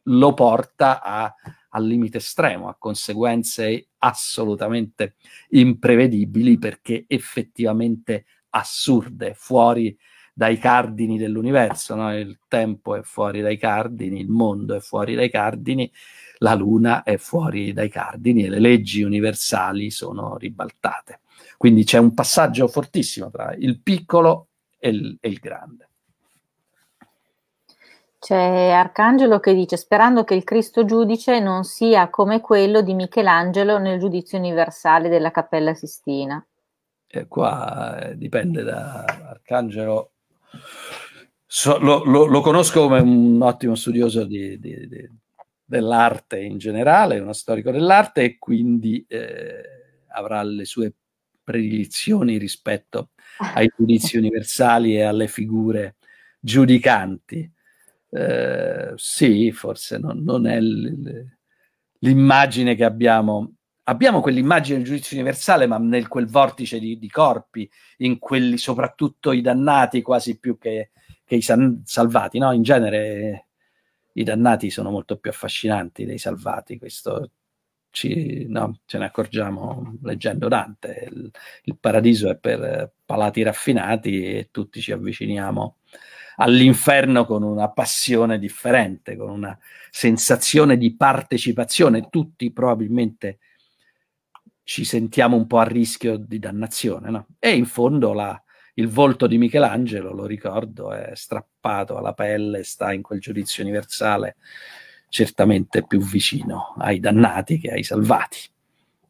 lo 0.05 0.33
porta 0.33 1.03
a, 1.03 1.35
al 1.75 1.87
limite 1.87 2.19
estremo, 2.19 2.69
a 2.69 2.77
conseguenze 2.79 3.89
assolutamente 3.99 5.17
imprevedibili 5.51 6.59
perché 6.59 7.05
effettivamente 7.07 8.27
assurde, 8.51 9.35
fuori 9.35 9.97
dai 10.33 10.59
cardini 10.59 11.19
dell'universo. 11.19 11.95
No? 11.95 12.17
Il 12.17 12.39
tempo 12.49 12.95
è 12.97 13.03
fuori 13.03 13.41
dai 13.41 13.59
cardini, 13.59 14.21
il 14.21 14.29
mondo 14.29 14.75
è 14.75 14.81
fuori 14.81 15.15
dai 15.15 15.31
cardini, 15.31 15.91
la 16.39 16.55
luna 16.55 17.03
è 17.03 17.17
fuori 17.17 17.73
dai 17.73 17.89
cardini 17.89 18.45
e 18.45 18.49
le 18.49 18.61
leggi 18.61 19.03
universali 19.03 19.91
sono 19.91 20.37
ribaltate. 20.37 21.21
Quindi 21.57 21.85
c'è 21.85 21.99
un 21.99 22.15
passaggio 22.15 22.69
fortissimo 22.69 23.31
tra 23.31 23.55
il 23.55 23.81
piccolo 23.81 24.49
e 24.79 24.91
il, 24.91 25.17
e 25.21 25.29
il 25.29 25.39
grande. 25.39 25.89
C'è 28.25 28.71
Arcangelo 28.71 29.39
che 29.39 29.53
dice 29.53 29.77
sperando 29.77 30.25
che 30.25 30.33
il 30.33 30.45
Cristo 30.45 30.87
giudice 30.87 31.41
non 31.41 31.65
sia 31.65 32.09
come 32.09 32.41
quello 32.41 32.81
di 32.81 32.95
Michelangelo 32.95 33.77
nel 33.77 33.99
giudizio 33.99 34.39
universale 34.39 35.11
della 35.11 35.31
Cappella 35.31 35.75
Sistina. 35.75 36.43
E 37.07 37.27
qua 37.29 37.99
eh, 37.99 38.17
dipende 38.17 38.63
da 38.63 39.05
Arcangelo. 39.05 40.13
So, 41.45 41.77
lo, 41.79 42.03
lo, 42.05 42.25
lo, 42.25 42.41
conosco 42.41 42.81
come 42.85 43.01
un 43.01 43.43
ottimo 43.43 43.75
studioso 43.75 44.25
di, 44.25 44.59
di, 44.59 44.89
di, 44.89 45.07
dell'arte 45.63 46.41
in 46.41 46.57
generale, 46.57 47.19
uno 47.19 47.35
storico 47.35 47.71
dell'arte 47.71 48.23
e 48.23 48.39
quindi 48.39 49.05
eh, 49.07 50.05
avrà 50.15 50.43
le 50.43 50.65
sue 50.65 50.95
predilizioni 51.45 52.39
rispetto 52.39 53.11
ai 53.53 53.71
giudizi 53.77 54.17
universali 54.17 54.97
e 54.97 55.03
alle 55.03 55.29
figure 55.29 55.97
giudicanti. 56.41 57.53
Eh, 58.15 58.93
sì, 58.95 59.51
forse 59.51 59.99
non, 59.99 60.23
non 60.23 60.47
è 60.47 60.61
l, 60.61 61.27
l'immagine 61.99 62.77
che 62.77 62.85
abbiamo. 62.85 63.55
Abbiamo 63.87 64.21
quell'immagine 64.21 64.79
del 64.79 64.87
giudizio 64.87 65.17
universale, 65.17 65.67
ma 65.67 65.77
nel 65.79 66.09
quel 66.09 66.27
vortice 66.27 66.79
di, 66.79 66.99
di 66.99 67.11
corpi, 67.11 67.69
in 67.99 68.19
quelli 68.19 68.57
soprattutto 68.57 69.33
i 69.33 69.43
dannati 69.43 70.01
quasi 70.01 70.39
più 70.39 70.57
che, 70.59 70.93
che 71.25 71.35
i 71.35 71.43
san, 71.43 71.83
salvati. 71.85 72.39
No? 72.39 72.53
In 72.53 72.63
genere 72.63 73.49
i 74.15 74.23
dannati 74.23 74.71
sono 74.71 74.91
molto 74.91 75.19
più 75.19 75.31
affascinanti 75.31 76.07
dei 76.07 76.19
salvati, 76.19 76.79
questo 76.79 77.31
ci, 77.91 78.47
no, 78.49 78.81
ce 78.87 78.99
ne 78.99 79.05
accorgiamo 79.07 79.99
leggendo 80.03 80.49
Dante. 80.49 81.09
Il, 81.11 81.31
il, 81.65 81.77
paradiso 81.79 82.31
è 82.31 82.37
per 82.37 82.93
palati 83.05 83.43
raffinati 83.43 84.23
e 84.23 84.49
tutti 84.51 84.81
ci 84.81 84.93
avviciniamo 84.93 85.77
all'inferno 86.37 87.25
con 87.25 87.43
una 87.43 87.71
passione 87.71 88.39
differente, 88.39 89.17
con 89.17 89.31
una 89.31 89.57
sensazione 89.91 90.77
di 90.77 90.95
partecipazione. 90.97 92.09
Tutti 92.11 92.53
probabilmente 92.53 93.39
ci 94.63 94.85
sentiamo 94.85 95.37
un 95.37 95.47
po' 95.47 95.59
a 95.59 95.65
rischio 95.65 96.17
di 96.17 96.39
dannazione, 96.39 97.11
no? 97.11 97.27
E 97.39 97.55
in 97.55 97.67
fondo 97.67 98.13
la, 98.13 98.41
il 98.75 98.89
volto 98.89 99.27
di 99.27 99.39
Michelangelo, 99.39 100.13
lo 100.13 100.27
ricordo, 100.27 100.93
è 100.93 101.13
strappato 101.15 101.97
alla 101.97 102.15
pelle, 102.15 102.65
sta 102.65 102.93
in 102.93 103.03
quel 103.03 103.21
giudizio 103.21 103.63
universale 103.63 104.37
certamente 105.09 105.87
più 105.87 106.01
vicino 106.01 106.75
ai 106.79 106.99
dannati 106.99 107.59
che 107.59 107.71
ai 107.71 107.85
salvati. 107.85 108.39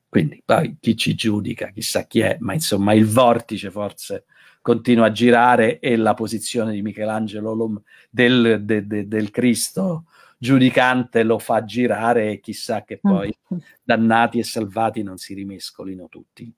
Quindi 0.06 0.42
poi 0.44 0.76
chi 0.78 0.96
ci 0.96 1.14
giudica, 1.14 1.70
chissà 1.70 2.04
chi 2.04 2.20
è, 2.20 2.36
ma 2.40 2.52
insomma 2.52 2.92
il 2.92 3.06
vortice 3.06 3.70
forse 3.70 4.26
continua 4.64 5.04
a 5.04 5.12
girare 5.12 5.78
e 5.78 5.94
la 5.94 6.14
posizione 6.14 6.72
di 6.72 6.80
Michelangelo 6.80 7.82
del, 8.08 8.64
de, 8.64 8.86
de, 8.86 9.06
del 9.06 9.30
Cristo 9.30 10.06
giudicante 10.38 11.22
lo 11.22 11.38
fa 11.38 11.66
girare 11.66 12.30
e 12.30 12.40
chissà 12.40 12.82
che 12.82 12.98
mm. 13.06 13.10
poi 13.10 13.36
dannati 13.84 14.38
e 14.38 14.42
salvati 14.42 15.02
non 15.02 15.18
si 15.18 15.34
rimescolino 15.34 16.08
tutti. 16.08 16.50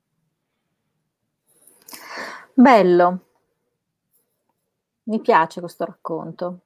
Bello, 2.55 3.25
mi 5.03 5.21
piace 5.21 5.59
questo 5.59 5.85
racconto. 5.85 6.61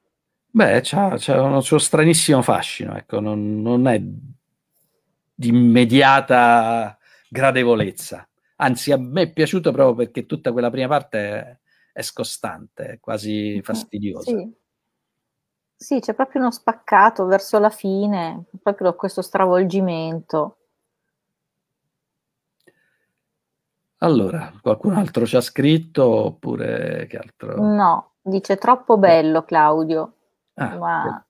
Beh, 0.51 0.81
c'ha, 0.83 1.15
c'ha 1.17 1.41
un 1.41 1.63
suo 1.63 1.79
stranissimo 1.79 2.43
fascino, 2.43 2.95
ecco, 2.99 3.19
non, 3.19 3.63
non 3.63 3.87
è 3.87 3.99
di 3.99 5.49
immediata 5.49 6.99
gradevolezza 7.31 8.29
anzi 8.61 8.93
a 8.93 8.97
me 8.99 9.23
è 9.23 9.33
piaciuto 9.33 9.73
proprio 9.73 9.95
perché 9.95 10.27
tutta 10.27 10.53
quella 10.53 10.71
prima 10.71 10.89
parte 10.89 11.61
è, 11.93 12.03
scostante, 12.03 12.85
è 12.85 13.01
quasi 13.01 13.61
fastidiosa. 13.63 14.31
Sì. 14.31 14.55
sì. 15.77 16.01
c'è 16.01 16.15
proprio 16.15 16.43
uno 16.43 16.51
spaccato 16.51 17.25
verso 17.27 17.59
la 17.59 17.71
fine, 17.71 18.45
proprio 18.63 18.95
questo 18.95 19.23
stravolgimento. 19.23 20.57
Allora, 24.03 24.53
qualcun 24.63 24.95
altro 24.95 25.27
ci 25.27 25.37
ha 25.37 25.43
scritto 25.43 26.05
oppure 26.05 27.07
che 27.07 27.19
altro? 27.19 27.63
No, 27.63 28.13
dice 28.23 28.57
troppo 28.57 28.97
bello 28.97 29.45
Claudio, 29.45 30.15
ah, 30.55 30.77
ma 30.79 31.27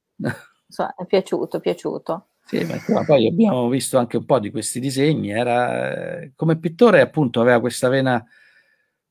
insomma, 0.66 0.94
è 0.94 1.04
piaciuto, 1.04 1.56
è 1.56 1.60
piaciuto. 1.60 2.26
Sì, 2.51 2.64
ma 2.64 3.05
poi 3.05 3.28
abbiamo 3.28 3.68
visto 3.68 3.96
anche 3.96 4.16
un 4.16 4.24
po' 4.24 4.40
di 4.40 4.51
questi 4.51 4.80
disegni. 4.80 5.30
Era, 5.30 6.28
come 6.34 6.59
pittore, 6.59 7.01
appunto, 7.01 7.40
aveva 7.40 7.61
questa 7.61 7.88
vena 7.88 8.24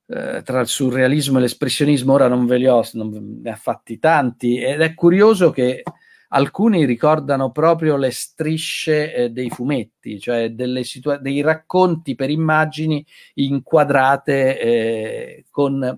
eh, 0.07 0.41
tra 0.43 0.59
il 0.59 0.67
surrealismo 0.67 1.37
e 1.37 1.41
l'espressionismo. 1.41 2.11
Ora 2.11 2.27
non 2.27 2.45
ve 2.45 2.57
li 2.57 2.67
ho, 2.67 2.83
non, 2.93 3.39
ne 3.41 3.49
ha 3.49 3.55
fatti 3.55 3.97
tanti. 3.97 4.57
Ed 4.57 4.81
è 4.81 4.93
curioso 4.93 5.51
che 5.51 5.83
alcuni 6.27 6.83
ricordano 6.83 7.51
proprio 7.51 7.95
le 7.95 8.11
strisce 8.11 9.13
eh, 9.13 9.29
dei 9.29 9.49
fumetti, 9.49 10.19
cioè 10.19 10.53
situa- 10.83 11.17
dei 11.17 11.39
racconti 11.39 12.15
per 12.15 12.29
immagini 12.29 13.05
inquadrate 13.35 14.59
eh, 14.59 15.45
con 15.49 15.97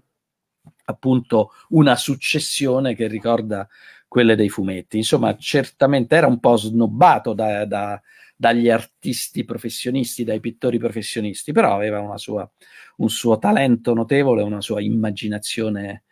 appunto 0.86 1.52
una 1.70 1.96
successione 1.96 2.94
che 2.94 3.08
ricorda 3.08 3.68
quelle 4.12 4.36
dei 4.36 4.50
fumetti. 4.50 4.98
Insomma, 4.98 5.38
certamente 5.38 6.18
era 6.18 6.28
un 6.28 6.42
po' 6.42 6.58
snobbato 6.58 7.32
da, 7.32 7.64
da, 7.64 8.02
dagli 8.36 8.70
artisti 8.70 9.46
professionisti, 9.46 10.26
dai 10.26 10.42
pittori 10.42 10.78
professionisti, 10.78 11.54
però 11.54 11.76
aveva 11.76 12.18
sua, 12.18 12.50
un 12.98 13.10
suo 13.10 13.38
talento 13.38 13.94
notevole, 13.94 14.42
una 14.44 14.60
sua 14.60 14.82
immaginazione 14.82 16.04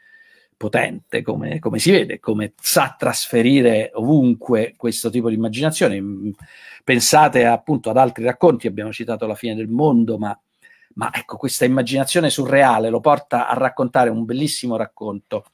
potente, 0.55 1.21
come, 1.21 1.59
come, 1.59 1.77
si 1.77 1.91
vede, 1.91 2.21
come 2.21 2.53
sa 2.61 2.95
trasferire 2.97 3.91
ovunque 3.95 4.75
questo 4.77 5.09
tipo 5.09 5.27
di 5.27 5.35
immaginazione. 5.35 6.01
Pensate 6.85 7.45
appunto 7.45 7.89
ad 7.89 7.97
altri 7.97 8.23
racconti, 8.23 8.67
abbiamo 8.67 8.93
citato 8.93 9.27
La 9.27 9.35
fine 9.35 9.55
del 9.55 9.67
mondo, 9.67 10.17
ma 10.17 10.39
ma 10.95 11.11
ecco, 11.13 11.37
questa 11.37 11.65
immaginazione 11.65 12.29
surreale 12.29 12.89
lo 12.89 12.99
porta 12.99 13.47
a 13.47 13.53
raccontare 13.53 14.09
un 14.09 14.25
bellissimo 14.25 14.75
racconto, 14.75 15.45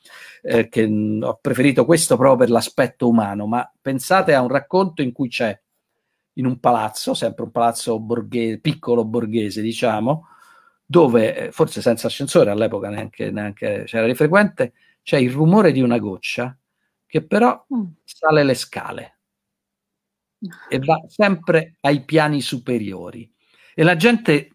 eh, 0.41 0.69
che 0.69 0.87
mh, 0.87 1.23
ho 1.23 1.37
preferito 1.41 1.85
questo 1.85 2.15
proprio 2.15 2.37
per 2.37 2.49
l'aspetto 2.49 3.07
umano, 3.07 3.45
ma 3.45 3.69
pensate 3.81 4.33
a 4.33 4.41
un 4.41 4.47
racconto 4.47 5.01
in 5.01 5.11
cui 5.11 5.29
c'è 5.29 5.57
in 6.37 6.45
un 6.45 6.59
palazzo, 6.59 7.13
sempre 7.13 7.43
un 7.43 7.51
palazzo 7.51 7.99
borghese, 7.99 8.59
piccolo 8.59 9.05
borghese, 9.05 9.61
diciamo, 9.61 10.27
dove 10.85 11.35
eh, 11.47 11.51
forse 11.51 11.81
senza 11.81 12.07
ascensore 12.07 12.51
all'epoca 12.51 12.89
neanche, 12.89 13.31
neanche 13.31 13.83
c'era 13.85 14.05
di 14.05 14.15
frequente, 14.15 14.73
c'è 15.03 15.17
il 15.17 15.31
rumore 15.31 15.71
di 15.71 15.81
una 15.81 15.97
goccia 15.97 16.57
che 17.05 17.23
però 17.23 17.65
mm. 17.73 17.83
sale 18.03 18.43
le 18.43 18.53
scale 18.55 19.19
e 20.69 20.79
va 20.79 21.01
sempre 21.07 21.77
ai 21.81 22.03
piani 22.03 22.41
superiori. 22.41 23.31
E 23.73 23.83
la 23.83 23.95
gente 23.95 24.54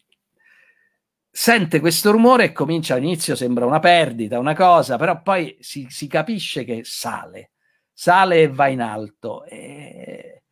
sente 1.31 1.81
questo 1.81 2.11
rumore 2.11 2.45
e 2.45 2.53
comincia 2.53 2.95
all'inizio 2.95 3.37
sembra 3.37 3.65
una 3.65 3.79
perdita, 3.79 4.39
una 4.39 4.55
cosa, 4.55 4.97
però 4.97 5.23
poi 5.23 5.57
si, 5.61 5.87
si 5.89 6.07
capisce 6.09 6.65
che 6.65 6.81
sale, 6.85 7.53
sale 7.93 8.43
e 8.43 8.49
va 8.49 8.69
in 8.69 8.81
alto 8.81 9.45
e, 9.45 10.43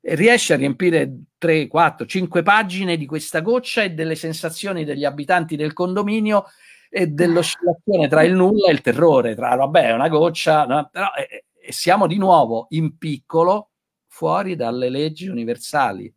e, 0.00 0.14
riesce 0.14 0.54
a 0.54 0.56
riempire 0.56 1.24
3, 1.36 1.66
4, 1.66 2.06
5 2.06 2.42
pagine 2.42 2.96
di 2.96 3.06
questa 3.06 3.40
goccia 3.40 3.82
e 3.82 3.90
delle 3.90 4.14
sensazioni 4.14 4.84
degli 4.84 5.04
abitanti 5.04 5.54
del 5.56 5.74
condominio 5.74 6.46
e 6.88 7.08
dell'oscillazione 7.08 8.08
tra 8.08 8.22
il 8.22 8.34
nulla 8.34 8.68
e 8.68 8.72
il 8.72 8.80
terrore, 8.80 9.34
tra 9.34 9.54
vabbè, 9.54 9.92
una 9.92 10.08
goccia, 10.08 10.64
no? 10.64 10.88
però 10.90 11.08
e, 11.14 11.44
e 11.60 11.72
siamo 11.72 12.06
di 12.06 12.16
nuovo 12.16 12.66
in 12.70 12.96
piccolo 12.96 13.70
fuori 14.06 14.56
dalle 14.56 14.88
leggi 14.88 15.28
universali 15.28 16.12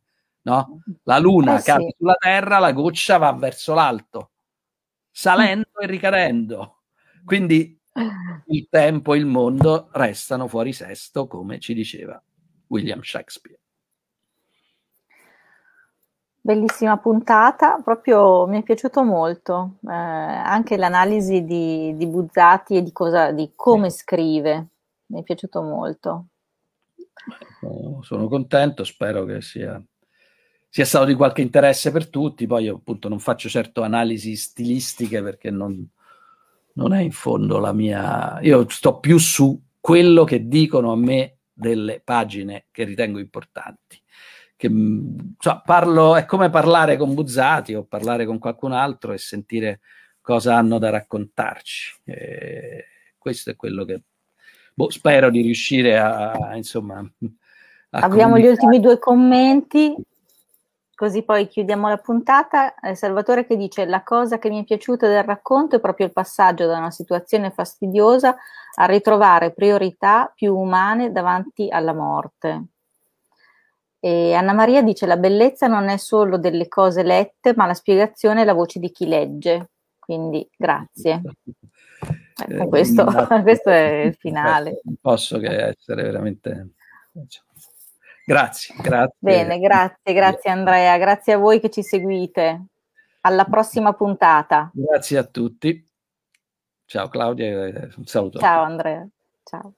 no? 0.50 0.82
La 1.04 1.20
luna 1.20 1.60
eh, 1.60 1.62
cade 1.62 1.84
sì. 1.86 1.96
sulla 1.98 2.16
terra, 2.16 2.60
la 2.60 2.72
goccia 2.72 3.18
va 3.18 3.32
verso 3.34 3.74
l'alto, 3.74 4.32
salendo 5.12 5.80
e 5.80 5.86
ricadendo. 5.86 6.78
Quindi 7.24 7.80
il 8.48 8.68
tempo 8.70 9.14
e 9.14 9.18
il 9.18 9.26
mondo 9.26 9.90
restano 9.92 10.48
fuori 10.48 10.74
sesto, 10.74 11.28
come 11.28 11.60
ci 11.60 11.74
diceva 11.74 12.22
William 12.68 13.02
Shakespeare. 13.02 13.60
Bellissima 16.42 16.98
puntata, 16.98 17.80
proprio 17.84 18.48
mi 18.48 18.60
è 18.60 18.64
piaciuto 18.64 19.04
molto, 19.04 19.76
eh, 19.84 19.92
anche 19.92 20.78
l'analisi 20.78 21.44
di, 21.44 21.96
di, 21.96 22.08
Buzzati 22.08 22.78
e 22.78 22.82
di, 22.82 22.92
cosa, 22.92 23.32
di 23.32 23.52
come 23.56 23.90
scrive, 23.90 24.68
mi 25.08 25.20
è 25.20 25.24
piaciuto 25.24 25.62
molto. 25.62 26.26
Sono 28.02 28.28
contento, 28.30 28.84
spero 28.86 29.26
che 29.26 29.42
sia 29.42 29.80
sia 30.70 30.86
stato 30.86 31.06
di 31.06 31.16
qualche 31.16 31.42
interesse 31.42 31.92
per 31.92 32.10
tutti. 32.10 32.46
Poi 32.46 32.66
io 32.66 32.76
appunto 32.76 33.10
non 33.10 33.20
faccio 33.20 33.50
certo 33.50 33.82
analisi 33.82 34.36
stilistiche 34.36 35.22
perché 35.24 35.50
non, 35.50 35.86
non 36.74 36.94
è 36.94 37.02
in 37.02 37.12
fondo 37.12 37.58
la 37.58 37.74
mia... 37.74 38.40
Io 38.42 38.70
sto 38.70 39.00
più 39.00 39.18
su 39.18 39.60
quello 39.80 40.24
che 40.24 40.48
dicono 40.48 40.92
a 40.92 40.96
me 40.96 41.38
delle 41.52 42.02
pagine 42.04 42.68
che 42.72 42.84
ritengo 42.84 43.20
importanti. 43.20 44.02
Che, 44.56 44.70
cioè, 45.38 45.62
parlo, 45.66 46.16
è 46.16 46.26
come 46.26 46.50
parlare 46.50 46.98
con 46.98 47.14
Buzzati 47.14 47.74
o 47.74 47.86
parlare 47.86 48.26
con 48.26 48.38
qualcun 48.38 48.74
altro 48.74 49.14
e 49.14 49.18
sentire 49.18 49.80
cosa 50.22 50.56
hanno 50.56 50.78
da 50.78 50.90
raccontarci. 50.90 52.02
E 52.04 52.86
questo 53.18 53.50
è 53.50 53.56
quello 53.56 53.86
che 53.86 54.02
boh, 54.74 54.90
spero 54.90 55.30
di 55.32 55.42
riuscire 55.42 55.98
a, 55.98 56.32
a 56.32 56.56
insomma. 56.56 57.00
A 57.00 58.00
Abbiamo 58.00 58.38
gli 58.38 58.46
ultimi 58.46 58.80
due 58.80 59.00
commenti 59.00 59.96
Così 61.00 61.24
poi 61.24 61.48
chiudiamo 61.48 61.88
la 61.88 61.96
puntata. 61.96 62.78
Eh, 62.78 62.94
Salvatore 62.94 63.46
che 63.46 63.56
dice: 63.56 63.86
La 63.86 64.04
cosa 64.04 64.38
che 64.38 64.50
mi 64.50 64.60
è 64.60 64.66
piaciuta 64.66 65.08
del 65.08 65.24
racconto 65.24 65.78
è 65.78 65.80
proprio 65.80 66.08
il 66.08 66.12
passaggio 66.12 66.66
da 66.66 66.78
una 66.78 66.92
situazione 66.92 67.52
fastidiosa 67.52 68.36
a 68.76 68.86
ritrovare 68.86 69.54
priorità 69.54 70.30
più 70.36 70.54
umane 70.54 71.14
davanti 71.14 71.70
alla 71.70 71.94
morte. 71.94 72.66
E 73.98 74.34
Anna 74.34 74.52
Maria 74.52 74.82
dice: 74.82 75.06
La 75.06 75.16
bellezza 75.16 75.68
non 75.68 75.88
è 75.88 75.96
solo 75.96 76.38
delle 76.38 76.68
cose 76.68 77.02
lette, 77.02 77.54
ma 77.56 77.66
la 77.66 77.74
spiegazione 77.74 78.42
e 78.42 78.44
la 78.44 78.54
voce 78.54 78.80
di 78.80 78.92
chi 78.92 79.08
legge. 79.08 79.70
Quindi 79.98 80.46
grazie. 80.54 81.22
Eh, 82.48 82.68
questo, 82.70 83.04
questo, 83.44 83.70
è 83.70 84.04
il 84.06 84.16
finale. 84.16 84.80
Non 84.86 84.96
posso 85.02 85.40
che 85.40 85.68
essere 85.68 86.04
veramente 86.04 86.70
Grazie, 88.30 88.76
grazie. 88.80 89.16
Bene, 89.18 89.58
grazie, 89.58 90.14
grazie 90.14 90.52
Andrea, 90.52 90.96
grazie 91.00 91.34
a 91.34 91.38
voi 91.38 91.60
che 91.60 91.72
ci 91.72 91.82
seguite. 91.82 92.66
Alla 93.22 93.46
prossima 93.46 93.94
puntata. 93.94 94.70
Grazie 94.72 95.18
a 95.18 95.24
tutti. 95.24 95.84
Ciao 96.86 97.08
Claudia, 97.08 97.90
un 97.98 98.06
saluto. 98.06 98.38
Ciao 98.38 98.62
Andrea. 98.62 99.08
Ciao. 99.44 99.74